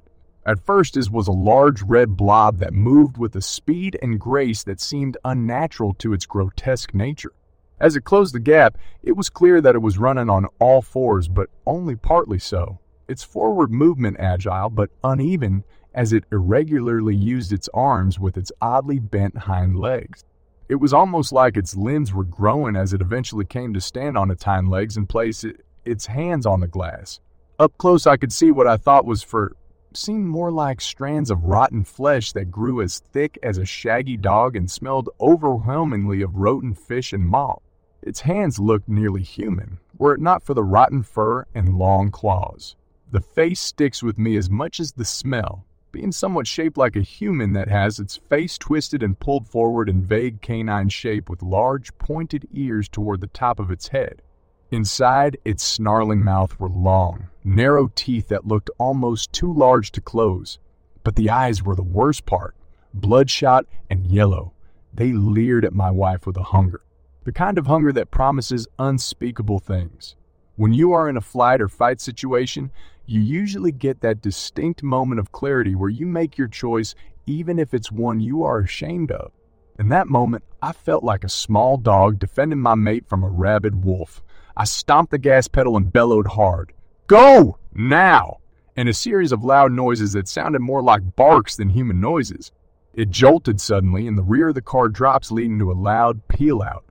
At 0.47 0.65
first, 0.65 0.95
it 0.95 1.11
was 1.11 1.27
a 1.27 1.33
large 1.33 1.81
red 1.81 2.15
blob 2.15 2.59
that 2.59 2.73
moved 2.73 3.17
with 3.17 3.35
a 3.35 3.41
speed 3.41 3.99
and 4.01 4.17
grace 4.17 4.63
that 4.63 4.79
seemed 4.79 5.17
unnatural 5.25 5.93
to 5.95 6.13
its 6.13 6.25
grotesque 6.25 6.93
nature. 6.93 7.33
As 7.81 7.97
it 7.97 8.05
closed 8.05 8.33
the 8.33 8.39
gap, 8.39 8.77
it 9.03 9.17
was 9.17 9.29
clear 9.29 9.59
that 9.59 9.75
it 9.75 9.81
was 9.81 9.97
running 9.97 10.29
on 10.29 10.47
all 10.59 10.81
fours, 10.81 11.27
but 11.27 11.49
only 11.65 11.97
partly 11.97 12.39
so. 12.39 12.79
Its 13.09 13.25
forward 13.25 13.71
movement 13.71 14.15
agile 14.21 14.69
but 14.69 14.89
uneven 15.03 15.65
as 15.93 16.13
it 16.13 16.23
irregularly 16.31 17.13
used 17.15 17.51
its 17.51 17.67
arms 17.73 18.17
with 18.17 18.37
its 18.37 18.51
oddly 18.61 18.99
bent 18.99 19.37
hind 19.37 19.77
legs. 19.77 20.23
It 20.69 20.75
was 20.75 20.93
almost 20.93 21.33
like 21.33 21.57
its 21.57 21.75
limbs 21.75 22.13
were 22.13 22.23
growing 22.23 22.77
as 22.77 22.93
it 22.93 23.01
eventually 23.01 23.45
came 23.45 23.73
to 23.73 23.81
stand 23.81 24.17
on 24.17 24.31
its 24.31 24.45
hind 24.45 24.69
legs 24.69 24.95
and 24.95 25.09
place 25.09 25.43
it 25.43 25.65
its 25.83 26.05
hands 26.05 26.45
on 26.45 26.61
the 26.61 26.67
glass. 26.67 27.19
Up 27.59 27.77
close, 27.77 28.07
I 28.07 28.15
could 28.15 28.31
see 28.31 28.51
what 28.51 28.67
I 28.67 28.77
thought 28.77 29.05
was 29.05 29.21
for 29.21 29.53
seemed 29.97 30.27
more 30.27 30.51
like 30.51 30.79
strands 30.79 31.31
of 31.31 31.43
rotten 31.43 31.83
flesh 31.83 32.31
that 32.33 32.51
grew 32.51 32.81
as 32.81 32.99
thick 32.99 33.37
as 33.41 33.57
a 33.57 33.65
shaggy 33.65 34.15
dog 34.15 34.55
and 34.55 34.69
smelled 34.69 35.09
overwhelmingly 35.19 36.21
of 36.21 36.35
rotten 36.35 36.73
fish 36.73 37.13
and 37.13 37.27
moth. 37.27 37.61
Its 38.01 38.21
hands 38.21 38.59
looked 38.59 38.87
nearly 38.87 39.23
human, 39.23 39.79
were 39.97 40.13
it 40.13 40.21
not 40.21 40.43
for 40.43 40.53
the 40.53 40.63
rotten 40.63 41.03
fur 41.03 41.45
and 41.53 41.77
long 41.77 42.11
claws. 42.11 42.75
The 43.11 43.21
face 43.21 43.59
sticks 43.59 44.03
with 44.03 44.17
me 44.17 44.37
as 44.37 44.49
much 44.49 44.79
as 44.79 44.91
the 44.91 45.05
smell, 45.05 45.65
being 45.91 46.11
somewhat 46.11 46.45
shaped 46.45 46.77
like 46.77 46.95
a 46.95 47.01
human 47.01 47.53
that 47.53 47.69
has 47.69 47.99
its 47.99 48.17
face 48.17 48.57
twisted 48.57 49.01
and 49.01 49.19
pulled 49.19 49.47
forward 49.47 49.89
in 49.89 50.03
vague 50.03 50.41
canine 50.41 50.89
shape 50.89 51.29
with 51.29 51.41
large 51.41 51.97
pointed 51.97 52.47
ears 52.53 52.87
toward 52.87 53.21
the 53.21 53.27
top 53.27 53.59
of 53.59 53.71
its 53.71 53.87
head. 53.87 54.21
Inside, 54.69 55.37
its 55.45 55.63
snarling 55.63 56.23
mouth 56.23 56.59
were 56.59 56.69
long, 56.69 57.29
narrow 57.47 57.89
teeth 57.95 58.27
that 58.27 58.45
looked 58.45 58.69
almost 58.77 59.31
too 59.31 59.51
large 59.51 59.91
to 59.93 60.01
close. 60.01 60.59
But 61.03 61.15
the 61.15 61.29
eyes 61.29 61.63
were 61.63 61.75
the 61.75 61.81
worst 61.81 62.25
part, 62.25 62.55
bloodshot 62.93 63.65
and 63.89 64.05
yellow. 64.05 64.53
They 64.93 65.13
leered 65.13 65.63
at 65.63 65.73
my 65.73 65.89
wife 65.89 66.27
with 66.27 66.35
a 66.37 66.43
hunger, 66.43 66.81
the 67.23 67.31
kind 67.31 67.57
of 67.57 67.67
hunger 67.67 67.93
that 67.93 68.11
promises 68.11 68.67
unspeakable 68.77 69.59
things. 69.59 70.15
When 70.57 70.73
you 70.73 70.91
are 70.91 71.07
in 71.07 71.15
a 71.15 71.21
flight 71.21 71.61
or 71.61 71.69
fight 71.69 72.01
situation, 72.01 72.71
you 73.05 73.21
usually 73.21 73.71
get 73.71 74.01
that 74.01 74.21
distinct 74.21 74.83
moment 74.83 75.19
of 75.19 75.31
clarity 75.31 75.75
where 75.75 75.89
you 75.89 76.05
make 76.05 76.37
your 76.37 76.49
choice 76.49 76.95
even 77.25 77.59
if 77.59 77.73
it's 77.73 77.91
one 77.91 78.19
you 78.19 78.43
are 78.43 78.59
ashamed 78.59 79.11
of. 79.11 79.31
In 79.79 79.89
that 79.89 80.07
moment, 80.07 80.43
I 80.61 80.73
felt 80.73 81.03
like 81.03 81.23
a 81.23 81.29
small 81.29 81.77
dog 81.77 82.19
defending 82.19 82.59
my 82.59 82.75
mate 82.75 83.07
from 83.07 83.23
a 83.23 83.29
rabid 83.29 83.85
wolf. 83.85 84.23
I 84.57 84.63
stomped 84.63 85.11
the 85.11 85.17
gas 85.17 85.47
pedal 85.47 85.77
and 85.77 85.93
bellowed 85.93 86.27
hard. 86.27 86.73
Go! 87.07 87.57
Now! 87.73 88.39
And 88.75 88.89
a 88.89 88.93
series 88.93 89.31
of 89.31 89.41
loud 89.41 89.71
noises 89.71 90.11
that 90.11 90.27
sounded 90.27 90.59
more 90.59 90.81
like 90.81 91.15
barks 91.15 91.55
than 91.55 91.69
human 91.69 92.01
noises. 92.01 92.51
It 92.93 93.11
jolted 93.11 93.61
suddenly, 93.61 94.07
and 94.07 94.17
the 94.17 94.23
rear 94.23 94.49
of 94.49 94.55
the 94.55 94.61
car 94.61 94.89
drops, 94.89 95.31
leading 95.31 95.57
to 95.59 95.71
a 95.71 95.73
loud 95.73 96.27
peel 96.27 96.61
out. 96.61 96.83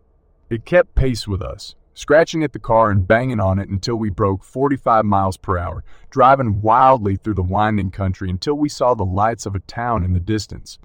It 0.49 0.65
kept 0.65 0.95
pace 0.95 1.29
with 1.29 1.43
us, 1.43 1.75
scratching 1.93 2.43
at 2.43 2.55
the 2.55 2.59
car 2.59 2.91
and 2.91 3.07
banging 3.07 3.41
on 3.41 3.59
it 3.59 3.69
until 3.69 3.97
we 3.97 4.09
broke 4.09 4.43
45 4.43 5.05
miles 5.05 5.37
per 5.37 5.59
hour, 5.59 5.85
driving 6.09 6.63
wildly 6.63 7.17
through 7.17 7.35
the 7.35 7.43
winding 7.43 7.91
country 7.91 8.31
until 8.31 8.55
we 8.55 8.71
saw 8.71 8.95
the 8.95 9.05
lights 9.05 9.45
of 9.45 9.55
a 9.55 9.61
town 9.61 10.03
in 10.03 10.15
the 10.15 10.21
distance. 10.21 10.79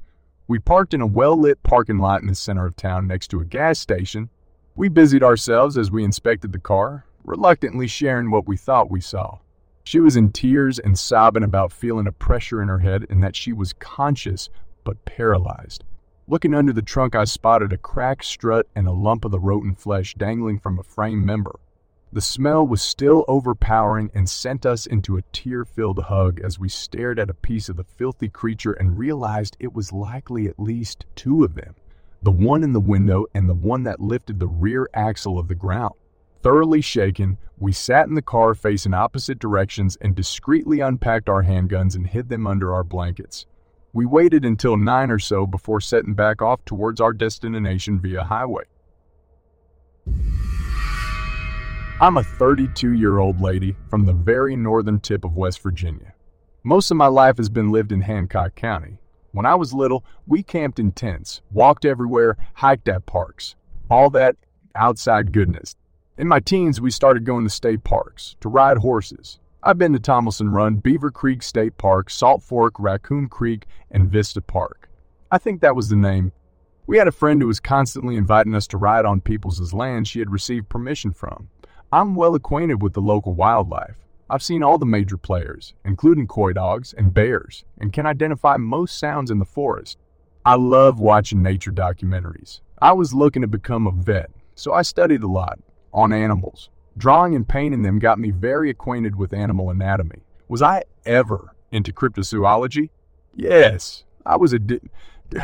We 0.45 0.59
parked 0.59 0.93
in 0.93 0.99
a 0.99 1.07
well 1.07 1.37
lit 1.37 1.63
parking 1.63 1.99
lot 1.99 2.21
in 2.21 2.27
the 2.27 2.35
center 2.35 2.65
of 2.65 2.75
town 2.75 3.07
next 3.07 3.29
to 3.29 3.39
a 3.39 3.45
gas 3.45 3.79
station. 3.79 4.29
We 4.75 4.89
busied 4.89 5.23
ourselves 5.23 5.77
as 5.77 5.89
we 5.89 6.03
inspected 6.03 6.51
the 6.51 6.59
car, 6.59 7.05
reluctantly 7.23 7.87
sharing 7.87 8.31
what 8.31 8.47
we 8.47 8.57
thought 8.57 8.91
we 8.91 9.01
saw. 9.01 9.39
She 9.83 9.99
was 9.99 10.15
in 10.15 10.31
tears 10.31 10.79
and 10.79 10.97
sobbing 10.97 11.43
about 11.43 11.71
feeling 11.71 12.07
a 12.07 12.11
pressure 12.11 12.61
in 12.61 12.67
her 12.67 12.79
head 12.79 13.05
and 13.09 13.23
that 13.23 13.35
she 13.35 13.51
was 13.51 13.73
conscious 13.73 14.49
but 14.83 15.03
paralyzed. 15.05 15.83
Looking 16.27 16.53
under 16.53 16.71
the 16.71 16.81
trunk, 16.81 17.15
I 17.15 17.25
spotted 17.25 17.73
a 17.73 17.77
cracked 17.77 18.25
strut 18.25 18.67
and 18.75 18.87
a 18.87 18.91
lump 18.91 19.25
of 19.25 19.31
the 19.31 19.39
rotten 19.39 19.75
flesh 19.75 20.13
dangling 20.13 20.59
from 20.59 20.79
a 20.79 20.83
frame 20.83 21.25
member. 21.25 21.59
The 22.13 22.21
smell 22.21 22.67
was 22.67 22.81
still 22.81 23.25
overpowering 23.27 24.11
and 24.13 24.29
sent 24.29 24.65
us 24.65 24.85
into 24.85 25.17
a 25.17 25.23
tear 25.33 25.65
filled 25.65 26.03
hug 26.03 26.41
as 26.41 26.59
we 26.59 26.69
stared 26.69 27.19
at 27.19 27.29
a 27.29 27.33
piece 27.33 27.69
of 27.69 27.77
the 27.77 27.83
filthy 27.83 28.29
creature 28.29 28.73
and 28.73 28.97
realized 28.97 29.57
it 29.59 29.73
was 29.73 29.93
likely 29.93 30.47
at 30.47 30.59
least 30.59 31.05
two 31.15 31.43
of 31.43 31.55
them 31.55 31.75
the 32.23 32.31
one 32.31 32.63
in 32.63 32.71
the 32.71 32.79
window 32.79 33.25
and 33.33 33.49
the 33.49 33.53
one 33.53 33.81
that 33.83 33.99
lifted 33.99 34.39
the 34.39 34.47
rear 34.47 34.87
axle 34.93 35.39
of 35.39 35.47
the 35.47 35.55
ground. 35.55 35.95
Thoroughly 36.41 36.81
shaken, 36.81 37.37
we 37.59 37.71
sat 37.71 38.07
in 38.07 38.15
the 38.15 38.21
car 38.23 38.55
facing 38.55 38.95
opposite 38.95 39.37
directions 39.37 39.95
and 40.01 40.15
discreetly 40.15 40.79
unpacked 40.79 41.29
our 41.29 41.43
handguns 41.43 41.95
and 41.95 42.07
hid 42.07 42.29
them 42.29 42.47
under 42.47 42.73
our 42.73 42.83
blankets. 42.83 43.45
We 43.93 44.07
waited 44.07 44.43
until 44.43 44.75
9 44.75 45.11
or 45.11 45.19
so 45.19 45.45
before 45.45 45.81
setting 45.81 46.15
back 46.15 46.41
off 46.41 46.65
towards 46.65 46.99
our 46.99 47.13
destination 47.13 47.99
via 47.99 48.23
highway. 48.23 48.63
I'm 51.99 52.17
a 52.17 52.23
32 52.23 52.93
year 52.93 53.19
old 53.19 53.39
lady 53.39 53.75
from 53.91 54.05
the 54.05 54.13
very 54.13 54.55
northern 54.55 54.99
tip 54.99 55.23
of 55.23 55.35
West 55.35 55.61
Virginia. 55.61 56.13
Most 56.63 56.89
of 56.89 56.97
my 56.97 57.05
life 57.05 57.37
has 57.37 57.49
been 57.49 57.71
lived 57.71 57.91
in 57.91 58.01
Hancock 58.01 58.55
County. 58.55 58.97
When 59.31 59.45
I 59.45 59.53
was 59.53 59.75
little, 59.75 60.03
we 60.25 60.41
camped 60.41 60.79
in 60.79 60.91
tents, 60.91 61.43
walked 61.51 61.85
everywhere, 61.85 62.35
hiked 62.55 62.87
at 62.87 63.05
parks. 63.05 63.55
All 63.91 64.09
that 64.09 64.37
outside 64.75 65.31
goodness. 65.31 65.75
In 66.21 66.27
my 66.27 66.39
teens, 66.39 66.79
we 66.79 66.91
started 66.91 67.25
going 67.25 67.45
to 67.45 67.49
state 67.49 67.83
parks, 67.83 68.35
to 68.41 68.47
ride 68.47 68.77
horses, 68.77 69.39
I've 69.63 69.79
been 69.79 69.93
to 69.93 69.99
Tomlinson 69.99 70.51
Run, 70.51 70.75
Beaver 70.75 71.09
Creek 71.09 71.41
State 71.41 71.79
Park, 71.79 72.11
Salt 72.11 72.43
Fork, 72.43 72.75
Raccoon 72.77 73.27
Creek, 73.27 73.65
and 73.89 74.07
Vista 74.07 74.39
Park. 74.39 74.87
I 75.31 75.39
think 75.39 75.61
that 75.61 75.75
was 75.75 75.89
the 75.89 75.95
name. 75.95 76.31
We 76.85 76.99
had 76.99 77.07
a 77.07 77.11
friend 77.11 77.41
who 77.41 77.47
was 77.47 77.59
constantly 77.59 78.17
inviting 78.17 78.53
us 78.53 78.67
to 78.67 78.77
ride 78.77 79.03
on 79.03 79.21
people's 79.21 79.73
land 79.73 80.07
she 80.07 80.19
had 80.19 80.29
received 80.29 80.69
permission 80.69 81.11
from. 81.11 81.49
I'm 81.91 82.13
well 82.13 82.35
acquainted 82.35 82.83
with 82.83 82.93
the 82.93 83.01
local 83.01 83.33
wildlife. 83.33 83.97
I've 84.29 84.43
seen 84.43 84.61
all 84.61 84.77
the 84.77 84.85
major 84.85 85.17
players, 85.17 85.73
including 85.83 86.27
coy 86.27 86.53
dogs 86.53 86.93
and 86.93 87.15
bears, 87.15 87.65
and 87.79 87.91
can 87.91 88.05
identify 88.05 88.57
most 88.57 88.99
sounds 88.99 89.31
in 89.31 89.39
the 89.39 89.43
forest. 89.43 89.97
I 90.45 90.53
love 90.53 90.99
watching 90.99 91.41
nature 91.41 91.71
documentaries. 91.71 92.61
I 92.79 92.91
was 92.91 93.11
looking 93.11 93.41
to 93.41 93.47
become 93.47 93.87
a 93.87 93.91
vet, 93.91 94.29
so 94.53 94.71
I 94.71 94.83
studied 94.83 95.23
a 95.23 95.27
lot 95.27 95.57
on 95.93 96.13
animals, 96.13 96.69
Drawing 96.97 97.35
and 97.35 97.47
painting 97.47 97.83
them 97.83 97.99
got 97.99 98.19
me 98.19 98.31
very 98.31 98.69
acquainted 98.69 99.15
with 99.15 99.33
animal 99.33 99.69
anatomy. 99.69 100.23
Was 100.49 100.61
I 100.61 100.83
ever 101.05 101.55
into 101.71 101.93
cryptozoology? 101.93 102.89
Yes, 103.33 104.03
I 104.25 104.35
was 104.35 104.51
a 104.51 104.59
di- 104.59 104.81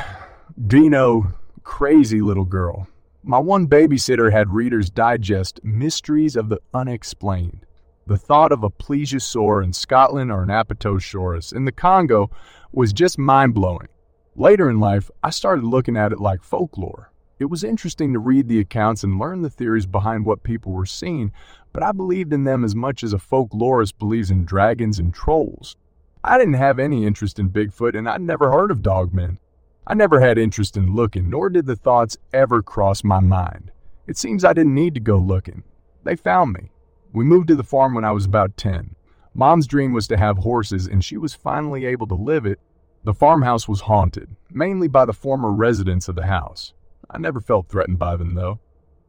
Dino 0.68 1.34
crazy 1.64 2.22
little 2.22 2.46
girl. 2.46 2.88
My 3.24 3.40
one 3.40 3.68
babysitter 3.68 4.32
had 4.32 4.54
Reader's 4.54 4.90
Digest 4.90 5.62
Mysteries 5.64 6.36
of 6.36 6.50
the 6.50 6.60
Unexplained. 6.74 7.66
The 8.06 8.18
thought 8.18 8.52
of 8.52 8.64
a 8.64 8.70
plesiosaur 8.70 9.64
in 9.64 9.74
Scotland 9.74 10.32
or 10.32 10.44
an 10.44 10.50
apatosaurus 10.50 11.54
in 11.54 11.66
the 11.66 11.72
Congo 11.72 12.30
was 12.72 12.94
just 12.94 13.18
mind 13.18 13.54
blowing. 13.54 13.88
Later 14.36 14.70
in 14.70 14.80
life, 14.80 15.10
I 15.24 15.30
started 15.30 15.64
looking 15.64 15.98
at 15.98 16.12
it 16.12 16.20
like 16.20 16.44
folklore. 16.44 17.12
It 17.40 17.46
was 17.46 17.64
interesting 17.64 18.14
to 18.14 18.20
read 18.20 18.48
the 18.48 18.60
accounts 18.60 19.04
and 19.04 19.20
learn 19.20 19.44
the 19.44 19.50
theories 19.50 19.86
behind 19.86 20.26
what 20.26 20.42
people 20.42 20.72
were 20.72 20.88
seeing, 20.88 21.32
but 21.72 21.84
I 21.84 21.92
believed 21.92 22.34
in 22.34 22.46
them 22.46 22.64
as 22.64 22.76
much 22.76 23.04
as 23.04 23.14
a 23.14 23.18
folklorist 23.18 24.00
believes 24.00 24.32
in 24.32 24.44
dragons 24.44 24.98
and 24.98 25.14
trolls. 25.14 25.76
I 26.24 26.40
didn't 26.40 26.56
have 26.56 26.80
any 26.80 27.06
interest 27.06 27.38
in 27.38 27.52
Bigfoot, 27.52 27.96
and 27.96 28.10
I'd 28.10 28.22
never 28.22 28.52
heard 28.52 28.72
of 28.72 28.82
dogmen. 28.82 29.38
I 29.86 29.94
never 29.94 30.20
had 30.20 30.40
interest 30.40 30.76
in 30.76 30.96
looking, 30.96 31.30
nor 31.30 31.50
did 31.50 31.68
the 31.68 31.76
thoughts 31.76 32.18
ever 32.34 32.64
cross 32.64 33.04
my 33.04 33.20
mind. 33.20 33.72
It 34.08 34.18
seems 34.18 34.44
I 34.44 34.54
didn't 34.54 34.74
need 34.74 34.96
to 34.96 35.00
go 35.00 35.18
looking. 35.18 35.64
They 36.04 36.16
found 36.16 36.54
me. 36.54 36.72
We 37.14 37.24
moved 37.24 37.50
to 37.50 37.56
the 37.56 37.64
farm 37.64 37.94
when 37.94 38.04
I 38.04 38.12
was 38.12 38.26
about 38.26 38.58
10. 38.58 38.96
Mom's 39.36 39.68
dream 39.68 39.94
was 39.94 40.08
to 40.08 40.18
have 40.18 40.40
horses, 40.40 40.88
and 40.88 41.06
she 41.06 41.18
was 41.18 41.36
finally 41.36 41.86
able 41.86 42.08
to 42.08 42.16
live 42.16 42.48
it. 42.48 42.60
The 43.04 43.14
farmhouse 43.14 43.68
was 43.68 43.82
haunted, 43.82 44.36
mainly 44.50 44.88
by 44.88 45.06
the 45.06 45.14
former 45.14 45.52
residents 45.52 46.08
of 46.08 46.16
the 46.16 46.26
house. 46.26 46.74
I 47.10 47.18
never 47.18 47.40
felt 47.40 47.70
threatened 47.70 48.00
by 48.00 48.16
them, 48.16 48.36
though. 48.36 48.60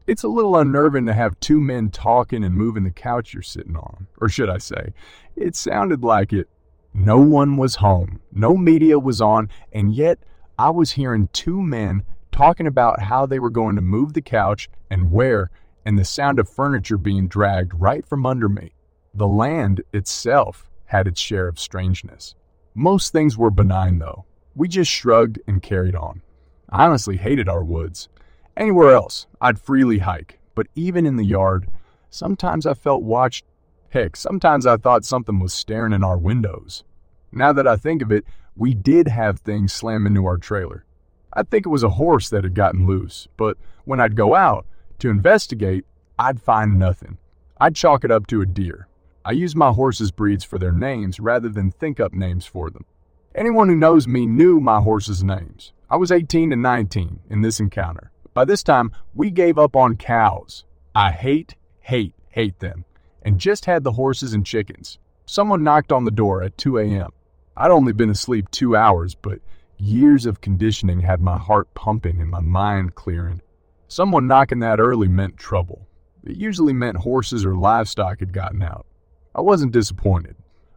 It's 0.07 0.23
a 0.23 0.27
little 0.27 0.55
unnerving 0.55 1.05
to 1.05 1.13
have 1.13 1.39
two 1.39 1.59
men 1.59 1.91
talking 1.91 2.43
and 2.43 2.55
moving 2.55 2.83
the 2.83 2.91
couch 2.91 3.33
you're 3.33 3.43
sitting 3.43 3.75
on. 3.75 4.07
Or 4.19 4.27
should 4.27 4.49
I 4.49 4.57
say, 4.57 4.93
it 5.35 5.55
sounded 5.55 6.03
like 6.03 6.33
it. 6.33 6.49
No 6.93 7.19
one 7.19 7.57
was 7.57 7.75
home, 7.75 8.19
no 8.31 8.57
media 8.57 8.97
was 8.97 9.21
on, 9.21 9.49
and 9.71 9.93
yet 9.93 10.17
I 10.57 10.71
was 10.71 10.93
hearing 10.93 11.29
two 11.31 11.61
men 11.61 12.03
talking 12.31 12.65
about 12.65 13.01
how 13.01 13.25
they 13.25 13.37
were 13.37 13.51
going 13.51 13.75
to 13.75 13.81
move 13.81 14.13
the 14.13 14.21
couch 14.21 14.69
and 14.89 15.11
where, 15.11 15.51
and 15.85 15.99
the 15.99 16.05
sound 16.05 16.39
of 16.39 16.49
furniture 16.49 16.97
being 16.97 17.27
dragged 17.27 17.73
right 17.75 18.05
from 18.07 18.25
under 18.25 18.49
me. 18.49 18.73
The 19.13 19.27
land 19.27 19.81
itself 19.93 20.69
had 20.85 21.07
its 21.07 21.21
share 21.21 21.47
of 21.47 21.59
strangeness. 21.59 22.33
Most 22.73 23.11
things 23.11 23.37
were 23.37 23.51
benign, 23.51 23.99
though. 23.99 24.25
We 24.55 24.67
just 24.67 24.89
shrugged 24.89 25.39
and 25.45 25.61
carried 25.61 25.95
on. 25.95 26.23
I 26.71 26.85
honestly 26.85 27.17
hated 27.17 27.49
our 27.49 27.63
woods. 27.63 28.09
Anywhere 28.55 28.93
else, 28.93 29.25
I'd 29.41 29.59
freely 29.59 29.99
hike, 29.99 30.39
but 30.53 30.67
even 30.75 31.05
in 31.05 31.15
the 31.15 31.25
yard, 31.25 31.67
sometimes 32.09 32.67
I 32.67 32.75
felt 32.75 33.01
watched. 33.01 33.45
Heck, 33.89 34.15
sometimes 34.15 34.67
I 34.67 34.77
thought 34.77 35.03
something 35.03 35.39
was 35.39 35.53
staring 35.53 35.93
in 35.93 36.03
our 36.03 36.17
windows. 36.17 36.83
Now 37.31 37.53
that 37.53 37.67
I 37.67 37.75
think 37.75 38.01
of 38.03 38.11
it, 38.11 38.23
we 38.55 38.73
did 38.73 39.07
have 39.07 39.39
things 39.39 39.73
slam 39.73 40.05
into 40.05 40.25
our 40.25 40.37
trailer. 40.37 40.85
I'd 41.33 41.49
think 41.49 41.65
it 41.65 41.69
was 41.69 41.83
a 41.83 41.89
horse 41.89 42.29
that 42.29 42.43
had 42.43 42.53
gotten 42.53 42.85
loose, 42.85 43.27
but 43.37 43.57
when 43.85 43.99
I'd 43.99 44.15
go 44.15 44.35
out 44.35 44.67
to 44.99 45.09
investigate, 45.09 45.85
I'd 46.19 46.41
find 46.41 46.77
nothing. 46.77 47.17
I'd 47.59 47.75
chalk 47.75 48.03
it 48.03 48.11
up 48.11 48.27
to 48.27 48.41
a 48.41 48.45
deer. 48.45 48.87
I 49.25 49.31
use 49.31 49.55
my 49.55 49.71
horses' 49.71 50.11
breeds 50.11 50.43
for 50.43 50.59
their 50.59 50.71
names 50.71 51.19
rather 51.19 51.49
than 51.49 51.71
think 51.71 51.99
up 51.99 52.13
names 52.13 52.45
for 52.45 52.69
them. 52.69 52.85
Anyone 53.33 53.69
who 53.69 53.75
knows 53.75 54.07
me 54.07 54.25
knew 54.25 54.59
my 54.59 54.81
horses' 54.81 55.23
names. 55.23 55.73
I 55.91 55.97
was 55.97 56.11
18 56.11 56.51
to 56.51 56.55
19 56.55 57.19
in 57.31 57.41
this 57.41 57.59
encounter. 57.59 58.11
By 58.35 58.45
this 58.45 58.61
time, 58.61 58.91
we 59.15 59.31
gave 59.31 59.57
up 59.57 59.75
on 59.75 59.97
cows. 59.97 60.63
I 60.93 61.11
hate, 61.11 61.55
hate, 61.79 62.13
hate 62.29 62.59
them, 62.59 62.85
and 63.23 63.39
just 63.39 63.65
had 63.65 63.83
the 63.83 63.93
horses 63.93 64.33
and 64.33 64.45
chickens. 64.45 64.99
Someone 65.25 65.63
knocked 65.63 65.91
on 65.91 66.05
the 66.05 66.11
door 66.11 66.43
at 66.43 66.57
2 66.59 66.77
a.m. 66.77 67.09
I'd 67.57 67.71
only 67.71 67.91
been 67.91 68.11
asleep 68.11 68.51
two 68.51 68.75
hours, 68.75 69.15
but 69.15 69.39
years 69.79 70.27
of 70.27 70.41
conditioning 70.41 70.99
had 70.99 71.21
my 71.21 71.37
heart 71.37 71.73
pumping 71.73 72.21
and 72.21 72.29
my 72.29 72.41
mind 72.41 72.93
clearing. 72.93 73.41
Someone 73.87 74.27
knocking 74.27 74.59
that 74.59 74.79
early 74.79 75.07
meant 75.07 75.37
trouble. 75.37 75.87
It 76.23 76.35
usually 76.35 76.73
meant 76.73 76.97
horses 76.97 77.43
or 77.45 77.55
livestock 77.55 78.19
had 78.19 78.31
gotten 78.31 78.61
out. 78.61 78.85
I 79.33 79.41
wasn't 79.41 79.71
disappointed. 79.71 80.35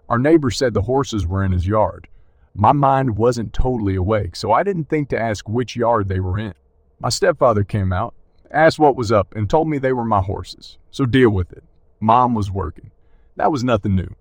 Our 0.08 0.18
neighbor 0.18 0.50
said 0.50 0.72
the 0.72 0.82
horses 0.82 1.26
were 1.26 1.44
in 1.44 1.52
his 1.52 1.66
yard. 1.66 2.08
My 2.54 2.72
mind 2.72 3.16
wasn't 3.16 3.52
totally 3.52 3.94
awake, 3.94 4.36
so 4.36 4.52
I 4.52 4.62
didn't 4.62 4.88
think 4.88 5.08
to 5.08 5.18
ask 5.18 5.48
which 5.48 5.74
yard 5.74 6.08
they 6.08 6.20
were 6.20 6.38
in. 6.38 6.54
My 7.00 7.08
stepfather 7.08 7.64
came 7.64 7.92
out, 7.92 8.14
asked 8.50 8.78
what 8.78 8.96
was 8.96 9.10
up, 9.10 9.34
and 9.34 9.48
told 9.48 9.68
me 9.68 9.78
they 9.78 9.92
were 9.94 10.04
my 10.04 10.20
horses, 10.20 10.76
so 10.90 11.06
deal 11.06 11.30
with 11.30 11.52
it. 11.52 11.64
Mom 11.98 12.34
was 12.34 12.50
working. 12.50 12.90
That 13.36 13.50
was 13.50 13.64
nothing 13.64 13.96
new. 13.96 14.14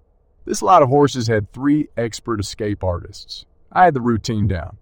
This 0.46 0.62
lot 0.62 0.82
of 0.82 0.90
horses 0.90 1.28
had 1.28 1.52
three 1.52 1.90
expert 1.98 2.40
escape 2.40 2.84
artists. 2.84 3.46
I 3.72 3.86
had 3.86 3.94
the 3.94 4.02
routine 4.02 4.48
down. 4.48 4.78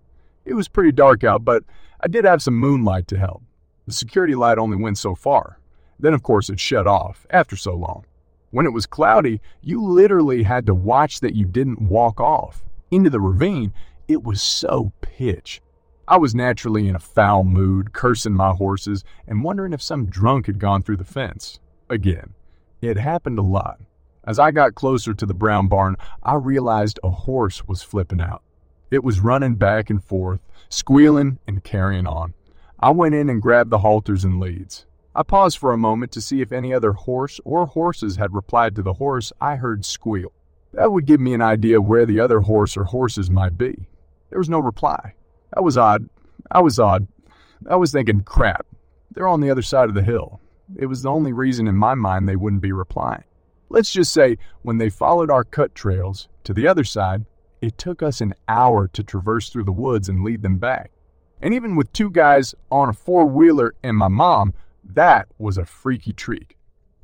It 0.46 0.54
was 0.54 0.68
pretty 0.68 0.92
dark 0.92 1.24
out, 1.24 1.44
but 1.44 1.64
I 2.00 2.08
did 2.08 2.26
have 2.26 2.42
some 2.42 2.56
moonlight 2.56 3.08
to 3.08 3.18
help. 3.18 3.44
The 3.88 3.94
security 3.94 4.36
light 4.36 4.58
only 4.58 4.78
went 4.78 4.98
so 4.98 5.16
far. 5.16 5.60
Then, 6.00 6.14
of 6.14 6.24
course, 6.24 6.50
it 6.50 6.60
shut 6.60 6.88
off 6.88 7.26
after 7.30 7.56
so 7.56 7.74
long. 7.74 8.06
When 8.52 8.66
it 8.66 8.74
was 8.74 8.86
cloudy, 8.86 9.42
you 9.62 9.84
literally 9.84 10.44
had 10.44 10.66
to 10.68 10.74
watch 10.74 11.20
that 11.20 11.36
you 11.36 11.46
didn't 11.46 11.82
walk 11.82 12.20
off. 12.20 12.64
Into 12.92 13.12
the 13.12 13.20
ravine, 13.20 13.72
it 14.08 14.24
was 14.24 14.42
so 14.42 14.92
pitch. 15.02 15.62
I 16.08 16.18
was 16.18 16.34
naturally 16.34 16.88
in 16.88 16.96
a 16.96 17.00
foul 17.00 17.44
mood, 17.44 17.94
cursing 17.94 18.34
my 18.34 18.52
horses 18.52 19.04
and 19.28 19.44
wondering 19.44 19.74
if 19.74 19.82
some 19.82 20.08
drunk 20.08 20.48
had 20.48 20.58
gone 20.58 20.82
through 20.82 20.98
the 20.98 21.04
fence. 21.04 21.60
Again, 21.88 22.34
it 22.82 22.98
happened 22.98 23.38
a 23.38 23.44
lot. 23.44 23.80
As 24.24 24.40
I 24.40 24.50
got 24.50 24.74
closer 24.74 25.14
to 25.14 25.26
the 25.28 25.36
brown 25.36 25.68
barn, 25.68 25.98
I 26.24 26.34
realized 26.34 27.00
a 27.04 27.12
horse 27.12 27.68
was 27.68 27.84
flipping 27.84 28.22
out. 28.22 28.42
It 28.90 29.04
was 29.04 29.20
running 29.20 29.54
back 29.54 29.92
and 29.92 30.04
forth, 30.04 30.42
squealing 30.68 31.38
and 31.46 31.64
carrying 31.64 32.08
on. 32.08 32.34
I 32.80 32.90
went 32.90 33.14
in 33.14 33.30
and 33.30 33.40
grabbed 33.40 33.70
the 33.70 33.80
halters 33.80 34.24
and 34.24 34.40
leads. 34.40 34.88
I 35.14 35.22
paused 35.22 35.60
for 35.60 35.74
a 35.74 35.78
moment 35.78 36.12
to 36.14 36.22
see 36.22 36.42
if 36.42 36.52
any 36.52 36.74
other 36.74 36.94
horse 36.94 37.40
or 37.46 37.68
horses 37.68 38.16
had 38.16 38.34
replied 38.34 38.76
to 38.78 38.82
the 38.82 38.94
horse 38.94 39.32
I 39.40 39.58
heard 39.58 39.86
squeal. 39.86 40.32
That 40.74 40.92
would 40.92 41.06
give 41.06 41.20
me 41.20 41.34
an 41.34 41.42
idea 41.42 41.80
of 41.80 41.86
where 41.86 42.06
the 42.06 42.20
other 42.20 42.42
horse 42.42 42.78
or 42.78 42.84
horses 42.84 43.30
might 43.30 43.58
be. 43.58 43.88
There 44.30 44.40
was 44.40 44.50
no 44.50 44.60
reply. 44.60 45.14
That 45.54 45.64
was 45.64 45.78
odd. 45.78 46.08
I 46.52 46.62
was 46.62 46.80
odd. 46.80 47.08
I 47.70 47.76
was 47.76 47.92
thinking, 47.92 48.22
crap, 48.22 48.66
they're 49.12 49.28
on 49.28 49.42
the 49.42 49.50
other 49.50 49.62
side 49.62 49.90
of 49.90 49.96
the 49.96 50.04
hill. 50.04 50.40
It 50.76 50.86
was 50.86 51.02
the 51.02 51.10
only 51.10 51.34
reason 51.34 51.68
in 51.68 51.76
my 51.76 51.96
mind 51.96 52.28
they 52.28 52.36
wouldn't 52.36 52.62
be 52.62 52.72
replying. 52.72 53.24
Let's 53.70 53.92
just 53.92 54.14
say 54.14 54.38
when 54.62 54.78
they 54.78 54.90
followed 54.90 55.32
our 55.32 55.44
cut 55.44 55.74
trails 55.76 56.28
to 56.44 56.54
the 56.54 56.68
other 56.68 56.84
side, 56.84 57.26
it 57.62 57.78
took 57.78 58.02
us 58.02 58.22
an 58.22 58.34
hour 58.48 58.88
to 58.90 59.04
traverse 59.04 59.50
through 59.50 59.66
the 59.66 59.72
woods 59.72 60.10
and 60.10 60.24
lead 60.24 60.42
them 60.42 60.58
back. 60.58 60.92
And 61.42 61.54
even 61.54 61.76
with 61.76 61.92
two 61.94 62.10
guys 62.10 62.56
on 62.72 62.90
a 62.90 62.94
four 62.94 63.26
wheeler 63.26 63.74
and 63.84 63.98
my 63.98 64.08
mom, 64.08 64.54
that 64.84 65.28
was 65.38 65.58
a 65.58 65.66
freaky 65.66 66.14
treat. 66.14 66.54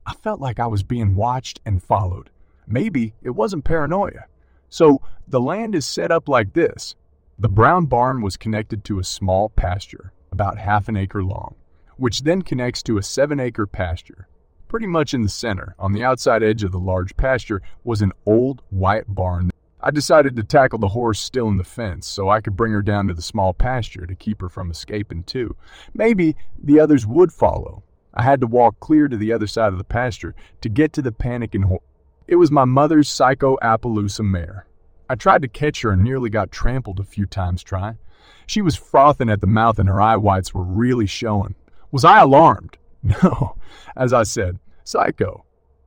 I 0.05 0.13
felt 0.13 0.39
like 0.39 0.59
I 0.59 0.67
was 0.67 0.83
being 0.83 1.15
watched 1.15 1.59
and 1.65 1.81
followed. 1.81 2.29
Maybe 2.67 3.13
it 3.21 3.31
wasn't 3.31 3.65
paranoia. 3.65 4.25
So 4.69 5.01
the 5.27 5.41
land 5.41 5.75
is 5.75 5.85
set 5.85 6.11
up 6.11 6.27
like 6.27 6.53
this 6.53 6.95
the 7.37 7.49
brown 7.49 7.85
barn 7.85 8.21
was 8.21 8.37
connected 8.37 8.85
to 8.85 8.99
a 8.99 9.03
small 9.03 9.49
pasture, 9.49 10.13
about 10.31 10.57
half 10.57 10.87
an 10.87 10.95
acre 10.95 11.23
long, 11.23 11.55
which 11.97 12.21
then 12.23 12.41
connects 12.41 12.81
to 12.83 12.97
a 12.97 13.03
seven 13.03 13.41
acre 13.41 13.67
pasture. 13.67 14.27
Pretty 14.69 14.87
much 14.87 15.13
in 15.13 15.21
the 15.21 15.29
center, 15.29 15.75
on 15.77 15.91
the 15.91 16.03
outside 16.03 16.43
edge 16.43 16.63
of 16.63 16.71
the 16.71 16.79
large 16.79 17.15
pasture, 17.17 17.61
was 17.83 18.01
an 18.01 18.13
old 18.25 18.61
white 18.69 19.03
barn. 19.07 19.51
I 19.81 19.91
decided 19.91 20.35
to 20.37 20.43
tackle 20.43 20.79
the 20.79 20.87
horse 20.87 21.19
still 21.19 21.47
in 21.49 21.57
the 21.57 21.63
fence 21.63 22.07
so 22.07 22.29
I 22.29 22.41
could 22.41 22.55
bring 22.55 22.71
her 22.71 22.81
down 22.81 23.07
to 23.07 23.13
the 23.13 23.21
small 23.21 23.53
pasture 23.53 24.05
to 24.05 24.15
keep 24.15 24.41
her 24.41 24.49
from 24.49 24.71
escaping 24.71 25.23
too. 25.23 25.55
Maybe 25.93 26.35
the 26.57 26.79
others 26.79 27.05
would 27.05 27.31
follow. 27.31 27.83
I 28.13 28.23
had 28.23 28.39
to 28.41 28.47
walk 28.47 28.79
clear 28.79 29.09
to 29.09 29.17
the 29.17 29.33
other 29.33 29.45
side 29.45 29.73
of 29.73 29.77
the 29.77 29.83
pasture 29.83 30.35
to 30.61 30.69
get 30.69 30.93
to 30.93 31.01
the 31.01 31.11
panicking 31.11 31.65
horse. 31.65 31.83
It 32.27 32.37
was 32.37 32.49
my 32.49 32.65
mother's 32.65 33.09
psycho 33.09 33.57
Appaloosa 33.61 34.23
mare. 34.23 34.65
I 35.09 35.15
tried 35.15 35.43
to 35.43 35.47
catch 35.47 35.81
her 35.81 35.91
and 35.91 36.03
nearly 36.03 36.29
got 36.29 36.51
trampled 36.51 36.99
a 36.99 37.03
few 37.03 37.25
times 37.25 37.61
trying. 37.61 37.99
She 38.47 38.61
was 38.61 38.75
frothing 38.75 39.29
at 39.29 39.41
the 39.41 39.47
mouth 39.47 39.77
and 39.77 39.87
her 39.87 40.01
eye 40.01 40.15
whites 40.15 40.53
were 40.53 40.63
really 40.63 41.05
showing. 41.05 41.55
Was 41.91 42.05
I 42.05 42.19
alarmed? 42.19 42.77
No. 43.03 43.55
As 43.95 44.13
I 44.13 44.23
said, 44.23 44.57
psycho. 44.83 45.45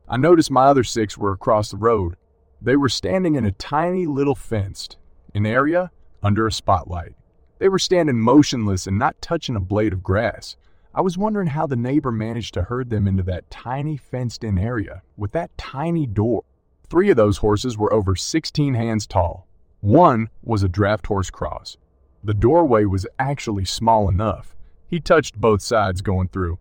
I 0.08 0.16
noticed 0.16 0.52
my 0.52 0.66
other 0.66 0.84
six 0.84 1.18
were 1.18 1.32
across 1.32 1.72
the 1.72 1.76
road. 1.76 2.14
They 2.62 2.76
were 2.76 2.88
standing 2.88 3.34
in 3.34 3.44
a 3.44 3.50
tiny 3.50 4.06
little 4.06 4.36
fenced 4.36 4.96
an 5.34 5.44
area 5.44 5.90
under 6.22 6.46
a 6.46 6.52
spotlight. 6.52 7.14
They 7.58 7.68
were 7.68 7.78
standing 7.78 8.20
motionless 8.20 8.86
and 8.86 8.98
not 8.98 9.20
touching 9.20 9.56
a 9.56 9.60
blade 9.60 9.92
of 9.92 10.02
grass. 10.02 10.56
I 10.98 11.00
was 11.00 11.16
wondering 11.16 11.46
how 11.46 11.68
the 11.68 11.76
neighbor 11.76 12.10
managed 12.10 12.54
to 12.54 12.64
herd 12.64 12.90
them 12.90 13.06
into 13.06 13.22
that 13.22 13.52
tiny 13.52 13.96
fenced 13.96 14.42
in 14.42 14.58
area 14.58 15.02
with 15.16 15.30
that 15.30 15.56
tiny 15.56 16.08
door. 16.08 16.42
Three 16.90 17.08
of 17.08 17.16
those 17.16 17.36
horses 17.36 17.78
were 17.78 17.92
over 17.92 18.16
16 18.16 18.74
hands 18.74 19.06
tall. 19.06 19.46
One 19.78 20.28
was 20.42 20.64
a 20.64 20.68
draft 20.68 21.06
horse 21.06 21.30
cross. 21.30 21.76
The 22.24 22.34
doorway 22.34 22.84
was 22.84 23.06
actually 23.16 23.64
small 23.64 24.08
enough. 24.08 24.56
He 24.88 24.98
touched 24.98 25.40
both 25.40 25.62
sides 25.62 26.00
going 26.00 26.30
through. 26.30 26.58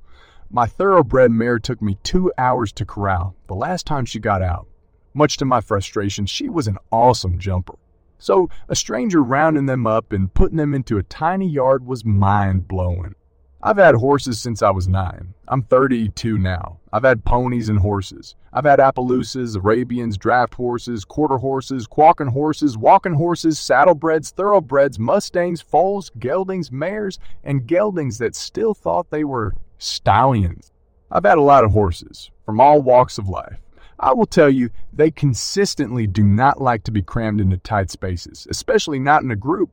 My 0.52 0.68
thoroughbred 0.68 1.32
mare 1.32 1.58
took 1.58 1.82
me 1.82 1.98
two 2.04 2.32
hours 2.38 2.72
to 2.74 2.86
corral 2.86 3.34
the 3.48 3.56
last 3.56 3.88
time 3.88 4.06
she 4.06 4.20
got 4.20 4.44
out. 4.44 4.68
Much 5.16 5.38
to 5.38 5.46
my 5.46 5.62
frustration, 5.62 6.28
she 6.28 6.48
was 6.48 6.68
an 6.68 6.78
awesome 6.92 7.40
jumper. 7.40 7.80
So 8.20 8.52
a 8.70 8.76
stranger 8.76 9.24
rounding 9.24 9.66
them 9.66 9.88
up 9.88 10.12
and 10.12 10.32
putting 10.32 10.58
them 10.58 10.76
into 10.76 11.00
a 11.00 11.04
tiny 11.04 11.50
yard 11.50 11.88
was 11.88 12.06
mind 12.06 12.68
blowing. 12.68 13.16
I've 13.62 13.78
had 13.78 13.96
horses 13.96 14.40
since 14.40 14.62
I 14.62 14.70
was 14.70 14.88
nine. 14.88 15.34
I'm 15.48 15.64
32 15.64 16.38
now. 16.38 16.80
I've 16.94 17.04
had 17.04 17.26
ponies 17.26 17.70
and 17.70 17.80
horses. 17.80 18.36
I've 18.54 18.66
had 18.66 18.80
Appaloosas, 18.80 19.56
Arabians, 19.56 20.16
draft 20.16 20.54
horses, 20.54 21.04
quarter 21.04 21.38
horses, 21.38 21.88
qualking 21.88 22.28
horses, 22.28 22.78
walking 22.78 23.14
horses, 23.14 23.58
saddlebreds, 23.58 24.32
thoroughbreds, 24.32 25.00
mustangs, 25.00 25.62
foals, 25.62 26.12
geldings, 26.20 26.72
mares, 26.72 27.18
and 27.44 27.66
geldings 27.66 28.20
that 28.20 28.36
still 28.36 28.76
thought 28.76 29.10
they 29.10 29.24
were 29.24 29.56
stallions. 29.80 30.72
I've 31.10 31.26
had 31.26 31.40
a 31.40 31.42
lot 31.42 31.64
of 31.64 31.72
horses 31.72 32.30
from 32.46 32.62
all 32.62 32.82
walks 32.82 33.18
of 33.18 33.28
life. 33.28 33.60
I 34.00 34.14
will 34.14 34.28
tell 34.28 34.50
you, 34.50 34.70
they 34.94 35.10
consistently 35.10 36.06
do 36.06 36.24
not 36.24 36.62
like 36.62 36.84
to 36.84 36.92
be 36.92 37.02
crammed 37.02 37.42
into 37.42 37.58
tight 37.58 37.90
spaces, 37.90 38.46
especially 38.52 39.00
not 39.00 39.24
in 39.24 39.32
a 39.32 39.36
group. 39.36 39.72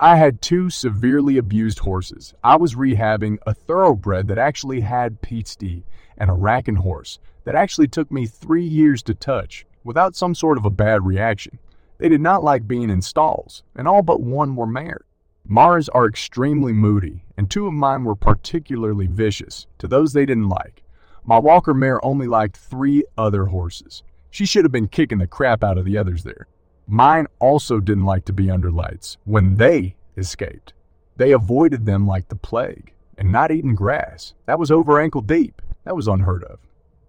I 0.00 0.14
had 0.14 0.40
two 0.40 0.70
severely 0.70 1.38
abused 1.38 1.80
horses. 1.80 2.32
I 2.44 2.54
was 2.54 2.76
rehabbing 2.76 3.38
a 3.44 3.52
thoroughbred 3.52 4.28
that 4.28 4.38
actually 4.38 4.82
had 4.82 5.20
PTSD 5.22 5.82
and 6.16 6.30
a 6.30 6.34
racking 6.34 6.76
horse 6.76 7.18
that 7.42 7.56
actually 7.56 7.88
took 7.88 8.12
me 8.12 8.24
three 8.24 8.62
years 8.62 9.02
to 9.02 9.14
touch 9.14 9.66
without 9.82 10.14
some 10.14 10.36
sort 10.36 10.56
of 10.56 10.64
a 10.64 10.70
bad 10.70 11.04
reaction. 11.04 11.58
They 11.98 12.08
did 12.08 12.20
not 12.20 12.44
like 12.44 12.68
being 12.68 12.90
in 12.90 13.02
stalls, 13.02 13.64
and 13.74 13.88
all 13.88 14.02
but 14.02 14.20
one 14.20 14.54
were 14.54 14.68
mares. 14.68 15.02
Mars 15.44 15.88
are 15.88 16.06
extremely 16.06 16.72
moody, 16.72 17.24
and 17.36 17.50
two 17.50 17.66
of 17.66 17.72
mine 17.72 18.04
were 18.04 18.14
particularly 18.14 19.08
vicious 19.08 19.66
to 19.78 19.88
those 19.88 20.12
they 20.12 20.26
didn't 20.26 20.48
like. 20.48 20.84
My 21.24 21.38
Walker 21.38 21.74
mare 21.74 22.04
only 22.04 22.28
liked 22.28 22.56
three 22.56 23.02
other 23.16 23.46
horses. 23.46 24.04
She 24.30 24.46
should 24.46 24.64
have 24.64 24.70
been 24.70 24.86
kicking 24.86 25.18
the 25.18 25.26
crap 25.26 25.64
out 25.64 25.76
of 25.76 25.84
the 25.84 25.98
others 25.98 26.22
there. 26.22 26.46
Mine 26.90 27.26
also 27.38 27.80
didn't 27.80 28.06
like 28.06 28.24
to 28.24 28.32
be 28.32 28.50
under 28.50 28.70
lights 28.70 29.18
when 29.26 29.56
they 29.56 29.94
escaped. 30.16 30.72
They 31.18 31.32
avoided 31.32 31.84
them 31.84 32.06
like 32.06 32.28
the 32.28 32.34
plague, 32.34 32.94
and 33.18 33.30
not 33.30 33.50
eating 33.50 33.74
grass. 33.74 34.32
That 34.46 34.58
was 34.58 34.70
over 34.70 34.98
ankle 34.98 35.20
deep. 35.20 35.60
That 35.84 35.94
was 35.94 36.08
unheard 36.08 36.44
of. 36.44 36.60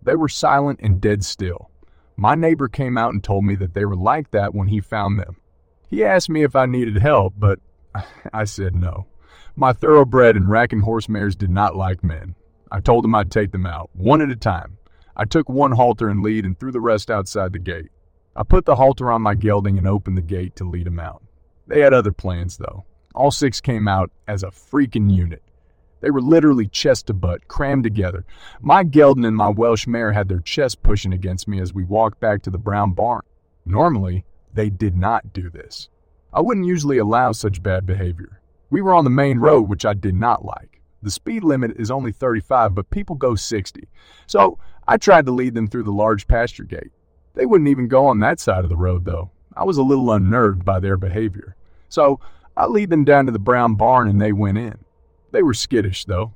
They 0.04 0.16
were 0.16 0.28
silent 0.28 0.82
and 0.84 1.00
dead 1.00 1.24
still. 1.24 1.72
My 2.18 2.36
neighbor 2.36 2.68
came 2.68 2.98
out 2.98 3.14
and 3.14 3.24
told 3.24 3.46
me 3.46 3.56
that 3.56 3.74
they 3.74 3.86
were 3.86 3.96
like 3.96 4.32
that 4.32 4.54
when 4.54 4.68
he 4.68 4.82
found 4.82 5.18
them. 5.18 5.38
He 5.88 6.04
asked 6.04 6.30
me 6.30 6.44
if 6.44 6.58
I 6.58 6.66
needed 6.66 6.98
help, 6.98 7.36
but 7.38 7.60
I 8.34 8.44
said 8.44 8.76
no. 8.76 9.08
My 9.56 9.72
thoroughbred 9.72 10.36
and 10.36 10.50
racking 10.50 10.82
horse 10.82 11.08
mares 11.08 11.38
did 11.38 11.52
not 11.52 11.78
like 11.78 12.04
men. 12.04 12.36
I 12.70 12.82
told 12.82 13.06
him 13.06 13.16
I'd 13.16 13.32
take 13.32 13.54
them 13.54 13.66
out, 13.66 13.90
one 13.94 14.22
at 14.22 14.30
a 14.30 14.36
time. 14.36 14.78
I 15.16 15.24
took 15.24 15.48
one 15.48 15.72
halter 15.72 16.10
and 16.10 16.22
lead 16.22 16.44
and 16.44 16.60
threw 16.60 16.74
the 16.74 16.82
rest 16.82 17.10
outside 17.10 17.54
the 17.54 17.60
gate. 17.60 17.92
I 18.36 18.44
put 18.44 18.66
the 18.66 18.76
halter 18.76 19.12
on 19.12 19.22
my 19.22 19.36
gelding 19.36 19.78
and 19.78 19.88
opened 19.88 20.18
the 20.18 20.22
gate 20.22 20.56
to 20.58 20.64
lead 20.64 20.88
him 20.88 21.00
out. 21.00 21.24
They 21.68 21.82
had 21.82 21.94
other 21.94 22.12
plans, 22.12 22.58
though. 22.58 22.86
All 23.16 23.32
six 23.32 23.60
came 23.60 23.88
out 23.88 24.12
as 24.28 24.44
a 24.44 24.48
freaking 24.48 25.14
unit. 25.14 25.44
They 26.02 26.12
were 26.12 26.22
literally 26.22 26.68
chest 26.68 27.08
to 27.08 27.14
butt, 27.14 27.48
crammed 27.48 27.84
together. 27.84 28.26
My 28.62 28.84
gelding 28.84 29.26
and 29.26 29.36
my 29.36 29.50
Welsh 29.50 29.86
mare 29.86 30.14
had 30.14 30.30
their 30.30 30.40
chests 30.40 30.76
pushing 30.76 31.14
against 31.14 31.48
me 31.48 31.60
as 31.60 31.74
we 31.74 31.84
walked 31.84 32.20
back 32.20 32.42
to 32.44 32.50
the 32.50 32.58
brown 32.58 32.94
barn. 32.94 33.22
Normally, 33.66 34.26
they 34.54 34.70
did 34.70 34.96
not 34.96 35.34
do 35.34 35.50
this. 35.50 35.90
I 36.32 36.42
wouldn't 36.42 36.68
usually 36.68 36.98
allow 37.00 37.32
such 37.32 37.64
bad 37.64 37.86
behavior. 37.86 38.42
We 38.70 38.82
were 38.82 38.94
on 38.94 39.04
the 39.04 39.10
main 39.10 39.40
road, 39.40 39.64
which 39.68 39.86
I 39.86 39.94
did 39.94 40.16
not 40.16 40.46
like. 40.46 40.82
The 41.02 41.12
speed 41.12 41.44
limit 41.44 41.72
is 41.78 41.92
only 41.92 42.12
35, 42.12 42.76
but 42.76 42.90
people 42.90 43.16
go 43.16 43.36
60. 43.36 43.88
So 44.28 44.60
I 44.88 44.98
tried 44.98 45.26
to 45.26 45.32
lead 45.32 45.56
them 45.56 45.68
through 45.68 45.84
the 45.84 45.92
large 45.92 46.28
pasture 46.28 46.66
gate. 46.66 46.92
They 47.36 47.46
wouldn't 47.46 47.70
even 47.70 47.88
go 47.88 48.06
on 48.08 48.20
that 48.20 48.40
side 48.40 48.64
of 48.64 48.70
the 48.70 48.78
road, 48.78 49.06
though. 49.06 49.32
I 49.56 49.64
was 49.64 49.78
a 49.78 49.84
little 49.84 50.12
unnerved 50.12 50.64
by 50.64 50.80
their 50.80 50.98
behavior. 50.98 51.56
So 51.90 52.20
I 52.56 52.66
lead 52.66 52.90
them 52.90 53.04
down 53.04 53.26
to 53.26 53.32
the 53.32 53.40
brown 53.40 53.76
barn 53.76 54.08
and 54.08 54.22
they 54.22 54.32
went 54.32 54.58
in. 54.58 54.78
They 55.32 55.44
were 55.44 55.54
skittish, 55.54 56.06
though. 56.06 56.34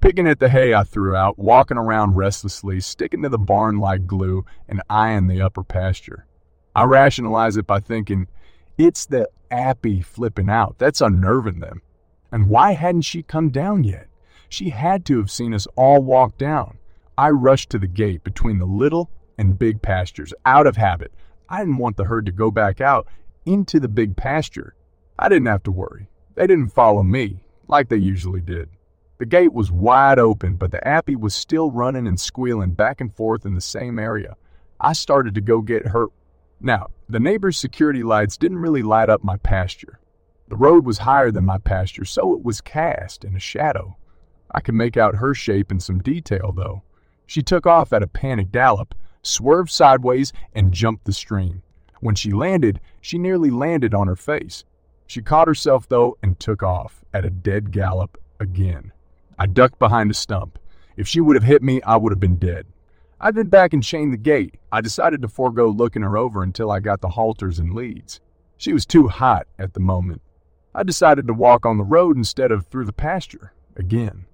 Picking 0.00 0.28
at 0.28 0.38
the 0.38 0.48
hay 0.48 0.74
I 0.74 0.84
threw 0.84 1.16
out, 1.16 1.38
walking 1.38 1.76
around 1.76 2.14
restlessly, 2.14 2.80
sticking 2.80 3.22
to 3.22 3.28
the 3.28 3.38
barn 3.38 3.78
like 3.78 4.06
glue, 4.06 4.44
and 4.68 4.80
eyeing 4.88 5.26
the 5.26 5.42
upper 5.42 5.64
pasture. 5.64 6.26
I 6.74 6.84
rationalize 6.84 7.56
it 7.56 7.66
by 7.66 7.80
thinking, 7.80 8.28
It's 8.76 9.06
the 9.06 9.28
appy 9.50 10.00
flipping 10.00 10.48
out 10.48 10.76
that's 10.78 11.00
unnerving 11.00 11.58
them. 11.58 11.82
And 12.30 12.48
why 12.48 12.72
hadn't 12.72 13.02
she 13.02 13.22
come 13.22 13.48
down 13.50 13.82
yet? 13.82 14.06
She 14.48 14.70
had 14.70 15.04
to 15.06 15.18
have 15.18 15.30
seen 15.30 15.52
us 15.52 15.66
all 15.74 16.02
walk 16.02 16.38
down. 16.38 16.78
I 17.16 17.30
rushed 17.30 17.70
to 17.70 17.78
the 17.78 17.88
gate 17.88 18.22
between 18.22 18.58
the 18.58 18.66
little 18.66 19.10
and 19.38 19.58
big 19.58 19.80
pastures, 19.80 20.34
out 20.44 20.66
of 20.66 20.76
habit. 20.76 21.12
I 21.48 21.60
didn't 21.60 21.78
want 21.78 21.96
the 21.96 22.04
herd 22.04 22.26
to 22.26 22.32
go 22.32 22.50
back 22.50 22.80
out 22.80 23.06
into 23.46 23.80
the 23.80 23.88
big 23.88 24.16
pasture. 24.16 24.74
I 25.18 25.28
didn't 25.28 25.46
have 25.46 25.62
to 25.62 25.72
worry. 25.72 26.08
They 26.34 26.46
didn't 26.46 26.68
follow 26.68 27.02
me 27.02 27.42
like 27.66 27.88
they 27.88 27.96
usually 27.96 28.40
did. 28.40 28.68
The 29.18 29.26
gate 29.26 29.52
was 29.52 29.72
wide 29.72 30.18
open, 30.18 30.54
but 30.56 30.70
the 30.70 30.86
appy 30.86 31.16
was 31.16 31.34
still 31.34 31.70
running 31.70 32.06
and 32.06 32.20
squealing 32.20 32.72
back 32.72 33.00
and 33.00 33.12
forth 33.12 33.44
in 33.44 33.54
the 33.54 33.60
same 33.60 33.98
area. 33.98 34.36
I 34.80 34.92
started 34.92 35.34
to 35.34 35.40
go 35.40 35.60
get 35.60 35.88
her. 35.88 36.06
Now, 36.60 36.88
the 37.08 37.18
neighbor's 37.18 37.58
security 37.58 38.02
lights 38.02 38.36
didn't 38.36 38.58
really 38.58 38.82
light 38.82 39.08
up 39.08 39.24
my 39.24 39.36
pasture. 39.38 39.98
The 40.48 40.56
road 40.56 40.84
was 40.86 40.98
higher 40.98 41.30
than 41.30 41.44
my 41.44 41.58
pasture, 41.58 42.04
so 42.04 42.32
it 42.32 42.44
was 42.44 42.60
cast 42.60 43.24
in 43.24 43.34
a 43.34 43.40
shadow. 43.40 43.96
I 44.52 44.60
could 44.60 44.74
make 44.74 44.96
out 44.96 45.16
her 45.16 45.34
shape 45.34 45.72
in 45.72 45.80
some 45.80 45.98
detail, 45.98 46.52
though. 46.52 46.82
She 47.26 47.42
took 47.42 47.66
off 47.66 47.92
at 47.92 48.02
a 48.02 48.06
panic 48.06 48.52
gallop, 48.52 48.94
swerved 49.28 49.70
sideways, 49.70 50.32
and 50.54 50.72
jumped 50.72 51.04
the 51.04 51.12
stream. 51.12 51.62
When 52.00 52.14
she 52.14 52.32
landed, 52.32 52.80
she 53.00 53.18
nearly 53.18 53.50
landed 53.50 53.94
on 53.94 54.08
her 54.08 54.16
face. 54.16 54.64
She 55.06 55.22
caught 55.22 55.48
herself, 55.48 55.88
though, 55.88 56.16
and 56.22 56.38
took 56.38 56.62
off 56.62 57.04
at 57.12 57.24
a 57.24 57.30
dead 57.30 57.72
gallop 57.72 58.18
again. 58.38 58.92
I 59.38 59.46
ducked 59.46 59.78
behind 59.78 60.10
a 60.10 60.14
stump. 60.14 60.58
If 60.96 61.06
she 61.08 61.20
would 61.20 61.36
have 61.36 61.44
hit 61.44 61.62
me, 61.62 61.80
I 61.82 61.96
would 61.96 62.12
have 62.12 62.20
been 62.20 62.36
dead. 62.36 62.66
I 63.20 63.30
then 63.30 63.48
back 63.48 63.72
and 63.72 63.82
chained 63.82 64.12
the 64.12 64.16
gate. 64.18 64.56
I 64.70 64.80
decided 64.80 65.22
to 65.22 65.28
forego 65.28 65.68
looking 65.68 66.02
her 66.02 66.16
over 66.16 66.42
until 66.42 66.70
I 66.70 66.80
got 66.80 67.00
the 67.00 67.10
halters 67.10 67.58
and 67.58 67.74
leads. 67.74 68.20
She 68.56 68.72
was 68.72 68.86
too 68.86 69.08
hot 69.08 69.46
at 69.58 69.74
the 69.74 69.80
moment. 69.80 70.22
I 70.74 70.82
decided 70.82 71.26
to 71.26 71.34
walk 71.34 71.66
on 71.66 71.78
the 71.78 71.84
road 71.84 72.16
instead 72.16 72.52
of 72.52 72.66
through 72.66 72.84
the 72.84 72.92
pasture 72.92 73.52
again. 73.76 74.26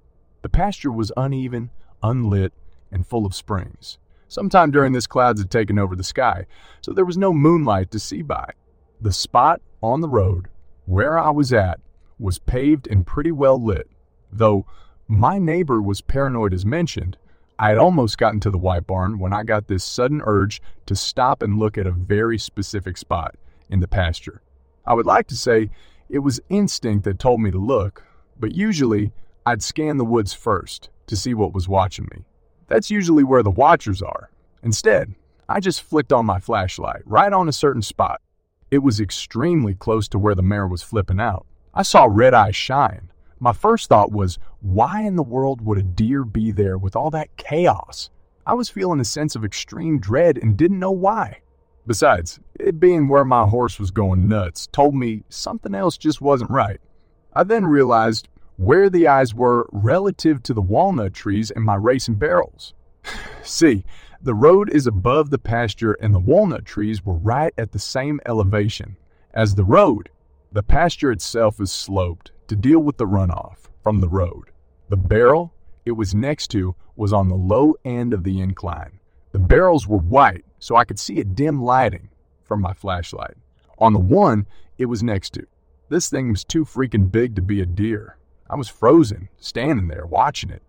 The 0.42 0.48
pasture 0.48 0.92
was 0.92 1.12
uneven, 1.16 1.70
unlit, 2.02 2.52
and 2.90 3.06
full 3.06 3.24
of 3.24 3.34
springs. 3.34 3.98
Sometime 4.34 4.72
during 4.72 4.92
this, 4.92 5.06
clouds 5.06 5.40
had 5.40 5.48
taken 5.48 5.78
over 5.78 5.94
the 5.94 6.02
sky, 6.02 6.46
so 6.80 6.92
there 6.92 7.04
was 7.04 7.16
no 7.16 7.32
moonlight 7.32 7.92
to 7.92 8.00
see 8.00 8.20
by. 8.20 8.50
The 9.00 9.12
spot 9.12 9.62
on 9.80 10.00
the 10.00 10.08
road 10.08 10.48
where 10.86 11.16
I 11.16 11.30
was 11.30 11.52
at 11.52 11.78
was 12.18 12.40
paved 12.40 12.88
and 12.88 13.06
pretty 13.06 13.30
well 13.30 13.64
lit, 13.64 13.88
though 14.32 14.66
my 15.06 15.38
neighbor 15.38 15.80
was 15.80 16.00
paranoid 16.00 16.52
as 16.52 16.66
mentioned. 16.66 17.16
I 17.60 17.68
had 17.68 17.78
almost 17.78 18.18
gotten 18.18 18.40
to 18.40 18.50
the 18.50 18.58
white 18.58 18.88
barn 18.88 19.20
when 19.20 19.32
I 19.32 19.44
got 19.44 19.68
this 19.68 19.84
sudden 19.84 20.20
urge 20.24 20.60
to 20.86 20.96
stop 20.96 21.40
and 21.40 21.56
look 21.56 21.78
at 21.78 21.86
a 21.86 21.92
very 21.92 22.36
specific 22.36 22.96
spot 22.96 23.36
in 23.70 23.78
the 23.78 23.86
pasture. 23.86 24.42
I 24.84 24.94
would 24.94 25.06
like 25.06 25.28
to 25.28 25.36
say 25.36 25.70
it 26.08 26.18
was 26.18 26.40
instinct 26.48 27.04
that 27.04 27.20
told 27.20 27.40
me 27.40 27.52
to 27.52 27.58
look, 27.58 28.02
but 28.36 28.52
usually 28.52 29.12
I'd 29.46 29.62
scan 29.62 29.96
the 29.96 30.04
woods 30.04 30.32
first 30.32 30.90
to 31.06 31.14
see 31.14 31.34
what 31.34 31.54
was 31.54 31.68
watching 31.68 32.08
me. 32.10 32.24
That's 32.66 32.90
usually 32.90 33.24
where 33.24 33.42
the 33.42 33.50
watchers 33.50 34.02
are. 34.02 34.30
Instead, 34.62 35.14
I 35.48 35.60
just 35.60 35.82
flicked 35.82 36.12
on 36.12 36.26
my 36.26 36.40
flashlight 36.40 37.02
right 37.04 37.32
on 37.32 37.48
a 37.48 37.52
certain 37.52 37.82
spot. 37.82 38.20
It 38.70 38.78
was 38.78 39.00
extremely 39.00 39.74
close 39.74 40.08
to 40.08 40.18
where 40.18 40.34
the 40.34 40.42
mare 40.42 40.66
was 40.66 40.82
flipping 40.82 41.20
out. 41.20 41.46
I 41.74 41.82
saw 41.82 42.06
red 42.08 42.34
eyes 42.34 42.56
shine, 42.56 43.10
my 43.44 43.52
first 43.52 43.90
thought 43.90 44.10
was, 44.10 44.38
why 44.60 45.02
in 45.02 45.16
the 45.16 45.22
world 45.22 45.60
would 45.60 45.76
a 45.76 45.82
deer 45.82 46.24
be 46.24 46.50
there 46.50 46.78
with 46.78 46.96
all 46.96 47.10
that 47.10 47.36
chaos? 47.36 48.08
I 48.46 48.54
was 48.54 48.70
feeling 48.70 49.00
a 49.00 49.04
sense 49.04 49.36
of 49.36 49.44
extreme 49.44 49.98
dread 49.98 50.38
and 50.38 50.56
didn't 50.56 50.78
know 50.78 50.92
why. 50.92 51.40
Besides, 51.86 52.40
it 52.58 52.80
being 52.80 53.06
where 53.06 53.24
my 53.24 53.46
horse 53.46 53.78
was 53.78 53.90
going 53.90 54.28
nuts 54.28 54.66
told 54.68 54.94
me 54.94 55.24
something 55.28 55.74
else 55.74 55.98
just 55.98 56.22
wasn't 56.22 56.50
right. 56.50 56.80
I 57.34 57.42
then 57.42 57.66
realized 57.66 58.28
where 58.56 58.88
the 58.88 59.08
eyes 59.08 59.34
were 59.34 59.68
relative 59.72 60.42
to 60.42 60.54
the 60.54 60.62
walnut 60.62 61.14
trees 61.14 61.50
and 61.50 61.64
my 61.64 61.74
racing 61.74 62.14
barrels. 62.14 62.74
See, 63.42 63.84
the 64.22 64.34
road 64.34 64.70
is 64.70 64.86
above 64.86 65.30
the 65.30 65.38
pasture 65.38 65.92
and 65.94 66.14
the 66.14 66.20
walnut 66.20 66.64
trees 66.64 67.04
were 67.04 67.14
right 67.14 67.52
at 67.58 67.72
the 67.72 67.78
same 67.78 68.20
elevation 68.26 68.96
as 69.32 69.54
the 69.54 69.64
road. 69.64 70.08
The 70.52 70.62
pasture 70.62 71.10
itself 71.10 71.60
is 71.60 71.72
sloped, 71.72 72.30
to 72.48 72.56
deal 72.56 72.78
with 72.78 72.98
the 72.98 73.06
runoff 73.06 73.68
from 73.82 74.00
the 74.00 74.08
road. 74.08 74.50
The 74.88 74.96
barrel 74.96 75.52
it 75.84 75.92
was 75.92 76.14
next 76.14 76.48
to 76.48 76.74
was 76.96 77.12
on 77.12 77.28
the 77.28 77.34
low 77.34 77.74
end 77.84 78.14
of 78.14 78.24
the 78.24 78.40
incline. 78.40 79.00
The 79.32 79.38
barrels 79.38 79.88
were 79.88 79.98
white, 79.98 80.44
so 80.58 80.76
I 80.76 80.84
could 80.84 80.98
see 80.98 81.20
a 81.20 81.24
dim 81.24 81.62
lighting 81.62 82.08
from 82.42 82.60
my 82.60 82.72
flashlight. 82.72 83.34
On 83.78 83.92
the 83.92 83.98
one 83.98 84.46
it 84.78 84.86
was 84.86 85.02
next 85.02 85.30
to, 85.34 85.46
this 85.88 86.08
thing 86.08 86.30
was 86.30 86.44
too 86.44 86.64
freaking 86.64 87.10
big 87.10 87.34
to 87.36 87.42
be 87.42 87.60
a 87.60 87.66
deer. 87.66 88.16
I 88.54 88.56
was 88.56 88.68
frozen, 88.68 89.30
standing 89.36 89.88
there, 89.88 90.06
watching 90.06 90.48
it. 90.48 90.62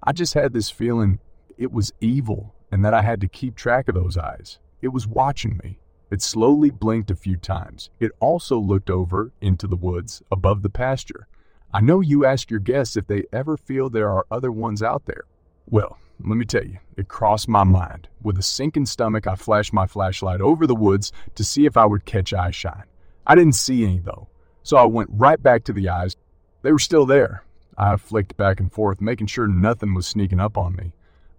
I 0.00 0.12
just 0.12 0.34
had 0.34 0.52
this 0.52 0.70
feeling 0.70 1.18
it 1.58 1.72
was 1.72 1.92
evil 2.00 2.54
and 2.70 2.84
that 2.84 2.94
I 2.94 3.02
had 3.02 3.20
to 3.20 3.26
keep 3.26 3.56
track 3.56 3.88
of 3.88 3.96
those 3.96 4.16
eyes. 4.16 4.60
It 4.80 4.92
was 4.92 5.08
watching 5.08 5.58
me. 5.60 5.80
It 6.12 6.22
slowly 6.22 6.70
blinked 6.70 7.10
a 7.10 7.16
few 7.16 7.36
times. 7.36 7.90
It 7.98 8.12
also 8.20 8.60
looked 8.60 8.90
over 8.90 9.32
into 9.40 9.66
the 9.66 9.74
woods 9.74 10.22
above 10.30 10.62
the 10.62 10.70
pasture. 10.70 11.26
I 11.74 11.80
know 11.80 12.00
you 12.00 12.24
ask 12.24 12.48
your 12.48 12.60
guests 12.60 12.96
if 12.96 13.08
they 13.08 13.24
ever 13.32 13.56
feel 13.56 13.90
there 13.90 14.10
are 14.10 14.24
other 14.30 14.52
ones 14.52 14.80
out 14.80 15.06
there. 15.06 15.24
Well, 15.66 15.98
let 16.20 16.36
me 16.36 16.44
tell 16.44 16.64
you, 16.64 16.78
it 16.96 17.08
crossed 17.08 17.48
my 17.48 17.64
mind. 17.64 18.06
With 18.22 18.38
a 18.38 18.42
sinking 18.42 18.86
stomach, 18.86 19.26
I 19.26 19.34
flashed 19.34 19.72
my 19.72 19.88
flashlight 19.88 20.40
over 20.40 20.64
the 20.64 20.76
woods 20.76 21.10
to 21.34 21.42
see 21.42 21.66
if 21.66 21.76
I 21.76 21.86
would 21.86 22.04
catch 22.04 22.32
eye 22.32 22.52
shine. 22.52 22.84
I 23.26 23.34
didn't 23.34 23.56
see 23.56 23.82
any, 23.82 23.98
though, 23.98 24.28
so 24.62 24.76
I 24.76 24.84
went 24.84 25.10
right 25.12 25.42
back 25.42 25.64
to 25.64 25.72
the 25.72 25.88
eyes. 25.88 26.14
They 26.62 26.72
were 26.72 26.78
still 26.78 27.06
there. 27.06 27.44
I 27.76 27.96
flicked 27.96 28.36
back 28.36 28.60
and 28.60 28.72
forth, 28.72 29.00
making 29.00 29.26
sure 29.26 29.48
nothing 29.48 29.94
was 29.94 30.06
sneaking 30.06 30.40
up 30.40 30.56
on 30.56 30.76
me. 30.76 30.92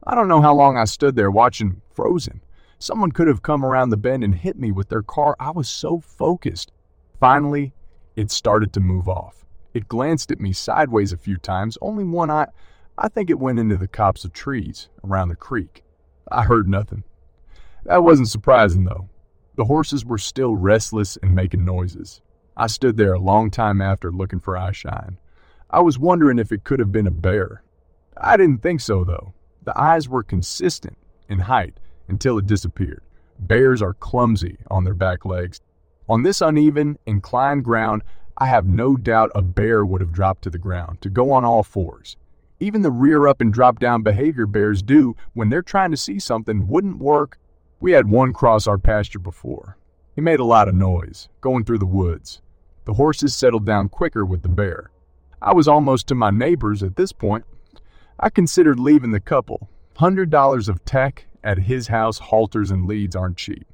I 0.05 0.15
don't 0.15 0.27
know 0.27 0.41
how 0.41 0.53
long 0.53 0.77
I 0.77 0.85
stood 0.85 1.15
there 1.15 1.31
watching, 1.31 1.81
frozen. 1.93 2.41
Someone 2.77 3.13
could 3.13 3.27
have 3.27 3.41
come 3.41 3.63
around 3.63 3.89
the 3.89 3.97
bend 3.97 4.23
and 4.23 4.35
hit 4.35 4.57
me 4.57 4.71
with 4.71 4.89
their 4.89 5.01
car. 5.01 5.37
I 5.39 5.51
was 5.51 5.69
so 5.69 6.01
focused. 6.01 6.73
Finally, 7.19 7.73
it 8.17 8.29
started 8.29 8.73
to 8.73 8.81
move 8.81 9.07
off. 9.07 9.45
It 9.73 9.87
glanced 9.87 10.31
at 10.31 10.41
me 10.41 10.51
sideways 10.51 11.13
a 11.13 11.17
few 11.17 11.37
times, 11.37 11.77
only 11.81 12.03
one 12.03 12.29
eye. 12.29 12.47
I 12.97 13.07
think 13.07 13.29
it 13.29 13.39
went 13.39 13.59
into 13.59 13.77
the 13.77 13.87
copse 13.87 14.25
of 14.25 14.33
trees 14.33 14.89
around 15.03 15.29
the 15.29 15.35
creek. 15.35 15.83
I 16.29 16.43
heard 16.43 16.67
nothing. 16.67 17.03
That 17.85 18.03
wasn't 18.03 18.27
surprising, 18.27 18.83
though. 18.83 19.09
The 19.55 19.65
horses 19.65 20.05
were 20.05 20.17
still 20.17 20.55
restless 20.55 21.17
and 21.23 21.33
making 21.33 21.63
noises. 21.63 22.21
I 22.55 22.67
stood 22.67 22.97
there 22.97 23.13
a 23.13 23.19
long 23.19 23.49
time 23.49 23.81
after 23.81 24.11
looking 24.11 24.39
for 24.39 24.53
eyeshine. 24.53 25.17
I 25.69 25.79
was 25.79 25.97
wondering 25.97 26.37
if 26.37 26.51
it 26.51 26.63
could 26.63 26.79
have 26.79 26.91
been 26.91 27.07
a 27.07 27.11
bear. 27.11 27.63
I 28.15 28.37
didn't 28.37 28.61
think 28.61 28.79
so, 28.79 29.03
though. 29.03 29.33
The 29.63 29.79
eyes 29.79 30.07
were 30.07 30.23
consistent 30.23 30.97
in 31.27 31.39
height, 31.39 31.79
until 32.07 32.37
it 32.37 32.45
disappeared. 32.45 33.01
Bears 33.39 33.81
are 33.81 33.93
clumsy 33.93 34.57
on 34.69 34.83
their 34.83 34.93
back 34.93 35.25
legs. 35.25 35.61
On 36.07 36.21
this 36.21 36.41
uneven, 36.41 36.99
inclined 37.05 37.63
ground, 37.63 38.03
I 38.37 38.45
have 38.45 38.67
no 38.67 38.95
doubt 38.95 39.31
a 39.33 39.41
bear 39.41 39.83
would 39.83 40.01
have 40.01 40.11
dropped 40.11 40.43
to 40.43 40.49
the 40.51 40.59
ground 40.59 41.01
to 41.01 41.09
go 41.09 41.31
on 41.31 41.43
all 41.43 41.63
fours. 41.63 42.17
Even 42.59 42.83
the 42.83 42.91
rear 42.91 43.27
up 43.27 43.41
and 43.41 43.51
drop 43.51 43.79
down 43.79 44.03
behavior 44.03 44.45
bears 44.45 44.83
do 44.83 45.15
when 45.33 45.49
they're 45.49 45.61
trying 45.63 45.91
to 45.91 45.97
see 45.97 46.19
something 46.19 46.67
wouldn't 46.67 46.99
work. 46.99 47.39
We 47.79 47.93
had 47.93 48.09
one 48.09 48.31
cross 48.31 48.67
our 48.67 48.77
pasture 48.77 49.19
before. 49.19 49.77
He 50.15 50.21
made 50.21 50.39
a 50.39 50.45
lot 50.45 50.67
of 50.67 50.75
noise, 50.75 51.29
going 51.41 51.65
through 51.65 51.79
the 51.79 51.85
woods. 51.87 52.42
The 52.85 52.93
horses 52.93 53.35
settled 53.35 53.65
down 53.65 53.89
quicker 53.89 54.25
with 54.25 54.41
the 54.41 54.49
bear. 54.49 54.91
I 55.41 55.53
was 55.53 55.67
almost 55.67 56.07
to 56.07 56.15
my 56.15 56.31
neighbors 56.31 56.83
at 56.83 56.95
this 56.95 57.11
point. 57.11 57.45
I 58.19 58.29
considered 58.29 58.79
leaving 58.79 59.11
the 59.11 59.19
couple. 59.19 59.69
Hundred 59.97 60.29
dollars 60.29 60.69
of 60.69 60.83
tack 60.85 61.25
at 61.43 61.59
his 61.59 61.87
house, 61.87 62.19
halters 62.19 62.71
and 62.71 62.85
leads 62.85 63.15
aren't 63.15 63.37
cheap. 63.37 63.67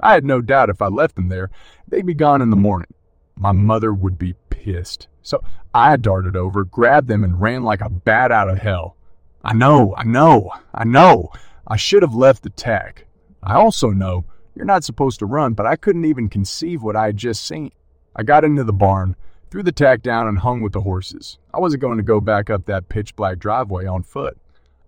I 0.00 0.12
had 0.12 0.24
no 0.24 0.40
doubt 0.40 0.70
if 0.70 0.80
I 0.80 0.86
left 0.86 1.16
them 1.16 1.28
there, 1.28 1.50
they'd 1.86 2.06
be 2.06 2.14
gone 2.14 2.40
in 2.40 2.50
the 2.50 2.56
morning. 2.56 2.92
My 3.36 3.52
mother 3.52 3.92
would 3.92 4.18
be 4.18 4.34
pissed. 4.50 5.08
So 5.22 5.42
I 5.74 5.96
darted 5.96 6.36
over, 6.36 6.64
grabbed 6.64 7.08
them, 7.08 7.24
and 7.24 7.40
ran 7.40 7.62
like 7.64 7.80
a 7.80 7.90
bat 7.90 8.32
out 8.32 8.48
of 8.48 8.58
hell. 8.58 8.96
I 9.44 9.54
know, 9.54 9.94
I 9.96 10.04
know, 10.04 10.50
I 10.74 10.84
know. 10.84 11.30
I 11.66 11.76
should 11.76 12.02
have 12.02 12.14
left 12.14 12.42
the 12.42 12.50
tack. 12.50 13.06
I 13.42 13.54
also 13.54 13.90
know 13.90 14.24
you're 14.54 14.64
not 14.64 14.84
supposed 14.84 15.18
to 15.20 15.26
run, 15.26 15.54
but 15.54 15.66
I 15.66 15.76
couldn't 15.76 16.04
even 16.04 16.28
conceive 16.28 16.82
what 16.82 16.96
I 16.96 17.06
had 17.06 17.16
just 17.16 17.46
seen. 17.46 17.72
I 18.18 18.24
got 18.24 18.44
into 18.44 18.64
the 18.64 18.72
barn, 18.72 19.14
threw 19.48 19.62
the 19.62 19.70
tack 19.70 20.02
down, 20.02 20.26
and 20.26 20.40
hung 20.40 20.60
with 20.60 20.72
the 20.72 20.80
horses. 20.80 21.38
I 21.54 21.60
wasn't 21.60 21.82
going 21.82 21.98
to 21.98 22.02
go 22.02 22.20
back 22.20 22.50
up 22.50 22.66
that 22.66 22.88
pitch 22.88 23.14
black 23.14 23.38
driveway 23.38 23.86
on 23.86 24.02
foot. 24.02 24.36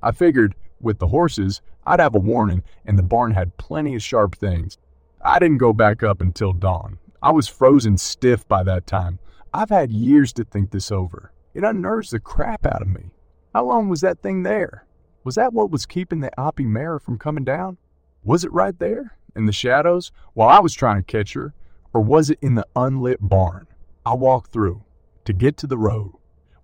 I 0.03 0.11
figured, 0.11 0.57
with 0.81 0.99
the 0.99 1.07
horses, 1.07 1.63
I'd 1.87 2.01
have 2.01 2.17
a 2.17 2.19
warning, 2.19 2.65
and 2.85 2.99
the 2.99 3.05
barn 3.05 3.31
had 3.31 3.57
plenty 3.57 3.95
of 3.95 4.03
sharp 4.03 4.35
things. 4.35 4.79
I 5.25 5.39
didn't 5.39 5.59
go 5.59 5.73
back 5.73 6.03
up 6.03 6.21
until 6.21 6.53
dawn. 6.53 6.99
I 7.23 7.31
was 7.31 7.47
frozen 7.47 7.99
stiff 7.99 8.49
by 8.49 8.65
that 8.65 8.89
time. 8.89 9.21
I've 9.55 9.71
had 9.71 9.93
years 9.93 10.33
to 10.33 10.45
think 10.45 10.73
this 10.73 10.91
over. 10.91 11.31
It 11.55 11.63
unnerves 11.63 12.11
the 12.11 12.19
crap 12.19 12.67
out 12.67 12.83
of 12.83 12.89
me. 12.89 13.11
How 13.55 13.65
long 13.65 13.89
was 13.89 14.01
that 14.01 14.23
thing 14.23 14.43
there? 14.43 14.87
Was 15.23 15.37
that 15.37 15.53
what 15.53 15.71
was 15.71 15.87
keeping 15.87 16.19
the 16.19 16.37
Appy 16.41 16.65
mare 16.65 16.99
from 16.99 17.17
coming 17.17 17.45
down? 17.45 17.77
Was 18.25 18.43
it 18.43 18.53
right 18.53 18.77
there, 18.77 19.17
in 19.37 19.47
the 19.47 19.53
shadows, 19.53 20.11
while 20.35 20.49
I 20.49 20.59
was 20.59 20.75
trying 20.75 20.97
to 20.97 21.03
catch 21.03 21.35
her? 21.35 21.55
Or 21.93 22.01
was 22.01 22.31
it 22.31 22.39
in 22.41 22.55
the 22.55 22.67
unlit 22.77 23.19
barn? 23.21 23.67
I 24.07 24.15
walked 24.15 24.53
through 24.53 24.83
to 25.25 25.33
get 25.33 25.57
to 25.59 25.67
the 25.67 25.79
road. 25.79 26.13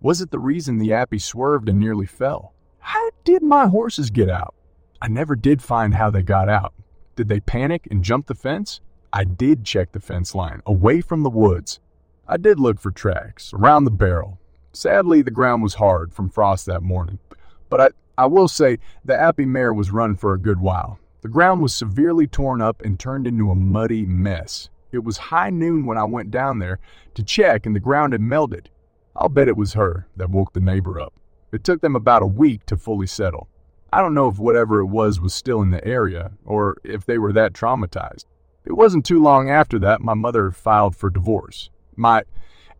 Was 0.00 0.20
it 0.20 0.30
the 0.30 0.38
reason 0.38 0.78
the 0.78 0.92
Appy 0.92 1.18
swerved 1.18 1.68
and 1.68 1.80
nearly 1.80 2.06
fell? 2.06 2.52
How 2.78 3.10
did 3.24 3.42
my 3.42 3.66
horses 3.66 4.10
get 4.10 4.30
out? 4.30 4.54
I 5.02 5.08
never 5.08 5.34
did 5.36 5.62
find 5.62 5.94
how 5.94 6.10
they 6.10 6.22
got 6.22 6.48
out. 6.48 6.72
Did 7.16 7.28
they 7.28 7.40
panic 7.40 7.88
and 7.90 8.04
jump 8.04 8.26
the 8.26 8.34
fence? 8.34 8.80
I 9.12 9.24
did 9.24 9.64
check 9.64 9.92
the 9.92 10.00
fence 10.00 10.34
line, 10.34 10.62
away 10.66 11.00
from 11.00 11.22
the 11.22 11.30
woods. 11.30 11.80
I 12.28 12.36
did 12.36 12.60
look 12.60 12.78
for 12.78 12.90
tracks, 12.90 13.52
around 13.52 13.84
the 13.84 13.90
barrel. 13.90 14.38
Sadly, 14.72 15.22
the 15.22 15.30
ground 15.30 15.62
was 15.62 15.74
hard 15.74 16.12
from 16.12 16.28
frost 16.28 16.66
that 16.66 16.82
morning. 16.82 17.18
But 17.68 17.80
I, 17.80 17.88
I 18.18 18.26
will 18.26 18.48
say 18.48 18.78
the 19.04 19.18
Appy 19.18 19.46
mare 19.46 19.72
was 19.72 19.90
run 19.90 20.16
for 20.16 20.34
a 20.34 20.38
good 20.38 20.60
while. 20.60 20.98
The 21.22 21.28
ground 21.28 21.62
was 21.62 21.74
severely 21.74 22.26
torn 22.26 22.60
up 22.60 22.82
and 22.82 22.98
turned 22.98 23.26
into 23.26 23.50
a 23.50 23.54
muddy 23.54 24.04
mess. 24.04 24.68
It 24.92 25.04
was 25.04 25.16
high 25.16 25.50
noon 25.50 25.86
when 25.86 25.98
I 25.98 26.04
went 26.04 26.30
down 26.30 26.58
there 26.58 26.78
to 27.14 27.22
check, 27.22 27.66
and 27.66 27.74
the 27.74 27.80
ground 27.80 28.12
had 28.12 28.20
melted. 28.20 28.70
I'll 29.14 29.28
bet 29.28 29.48
it 29.48 29.56
was 29.56 29.74
her 29.74 30.06
that 30.16 30.30
woke 30.30 30.52
the 30.52 30.60
neighbor 30.60 31.00
up. 31.00 31.14
It 31.52 31.64
took 31.64 31.80
them 31.80 31.96
about 31.96 32.22
a 32.22 32.26
week 32.26 32.66
to 32.66 32.76
fully 32.76 33.06
settle. 33.06 33.48
I 33.92 34.02
don't 34.02 34.14
know 34.14 34.28
if 34.28 34.38
whatever 34.38 34.80
it 34.80 34.86
was 34.86 35.20
was 35.20 35.32
still 35.32 35.62
in 35.62 35.70
the 35.70 35.84
area, 35.86 36.32
or 36.44 36.76
if 36.84 37.06
they 37.06 37.18
were 37.18 37.32
that 37.32 37.52
traumatized. 37.52 38.24
It 38.64 38.72
wasn't 38.72 39.06
too 39.06 39.22
long 39.22 39.48
after 39.48 39.78
that 39.78 40.00
my 40.00 40.14
mother 40.14 40.50
filed 40.50 40.96
for 40.96 41.08
divorce. 41.08 41.70
My 41.94 42.24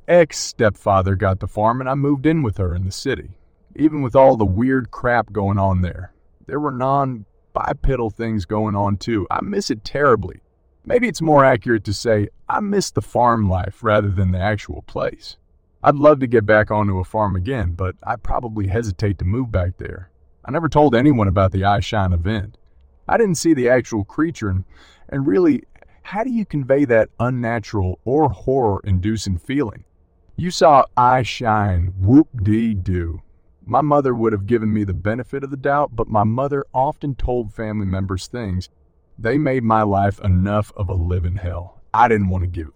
ex 0.08 0.38
stepfather 0.38 1.14
got 1.14 1.40
the 1.40 1.46
farm, 1.46 1.80
and 1.80 1.88
I 1.88 1.94
moved 1.94 2.26
in 2.26 2.42
with 2.42 2.58
her 2.58 2.74
in 2.74 2.84
the 2.84 2.92
city, 2.92 3.30
even 3.74 4.02
with 4.02 4.16
all 4.16 4.36
the 4.36 4.44
weird 4.44 4.90
crap 4.90 5.32
going 5.32 5.58
on 5.58 5.82
there. 5.82 6.12
There 6.46 6.60
were 6.60 6.72
non 6.72 7.24
bipedal 7.52 8.10
things 8.10 8.44
going 8.44 8.74
on 8.76 8.96
too. 8.96 9.26
I 9.30 9.40
miss 9.42 9.70
it 9.70 9.84
terribly. 9.84 10.40
Maybe 10.88 11.08
it's 11.08 11.20
more 11.20 11.44
accurate 11.44 11.82
to 11.84 11.92
say 11.92 12.28
I 12.48 12.60
miss 12.60 12.92
the 12.92 13.02
farm 13.02 13.50
life 13.50 13.82
rather 13.82 14.08
than 14.08 14.30
the 14.30 14.38
actual 14.38 14.82
place. 14.82 15.36
I'd 15.82 15.96
love 15.96 16.20
to 16.20 16.28
get 16.28 16.46
back 16.46 16.70
onto 16.70 17.00
a 17.00 17.04
farm 17.04 17.34
again, 17.34 17.72
but 17.72 17.96
I 18.04 18.14
probably 18.14 18.68
hesitate 18.68 19.18
to 19.18 19.24
move 19.24 19.50
back 19.50 19.78
there. 19.78 20.10
I 20.44 20.52
never 20.52 20.68
told 20.68 20.94
anyone 20.94 21.26
about 21.26 21.50
the 21.50 21.64
Eye 21.64 21.80
Shine 21.80 22.12
event. 22.12 22.56
I 23.08 23.18
didn't 23.18 23.34
see 23.34 23.52
the 23.52 23.68
actual 23.68 24.04
creature, 24.04 24.48
and, 24.48 24.64
and 25.08 25.26
really, 25.26 25.64
how 26.02 26.22
do 26.22 26.30
you 26.30 26.46
convey 26.46 26.84
that 26.84 27.08
unnatural 27.18 27.98
or 28.04 28.28
horror 28.28 28.80
inducing 28.84 29.38
feeling? 29.38 29.82
You 30.36 30.52
saw 30.52 30.84
Eye 30.96 31.24
Shine, 31.24 31.94
whoop 31.98 32.28
dee 32.44 32.74
doo. 32.74 33.22
My 33.64 33.80
mother 33.80 34.14
would 34.14 34.32
have 34.32 34.46
given 34.46 34.72
me 34.72 34.84
the 34.84 34.94
benefit 34.94 35.42
of 35.42 35.50
the 35.50 35.56
doubt, 35.56 35.96
but 35.96 36.06
my 36.06 36.22
mother 36.22 36.64
often 36.72 37.16
told 37.16 37.52
family 37.52 37.86
members 37.86 38.28
things. 38.28 38.68
They 39.18 39.38
made 39.38 39.62
my 39.62 39.82
life 39.82 40.20
enough 40.20 40.72
of 40.76 40.90
a 40.90 40.94
living 40.94 41.36
hell. 41.36 41.80
I 41.94 42.06
didn't 42.08 42.28
want 42.28 42.42
to 42.42 42.48
give 42.48 42.68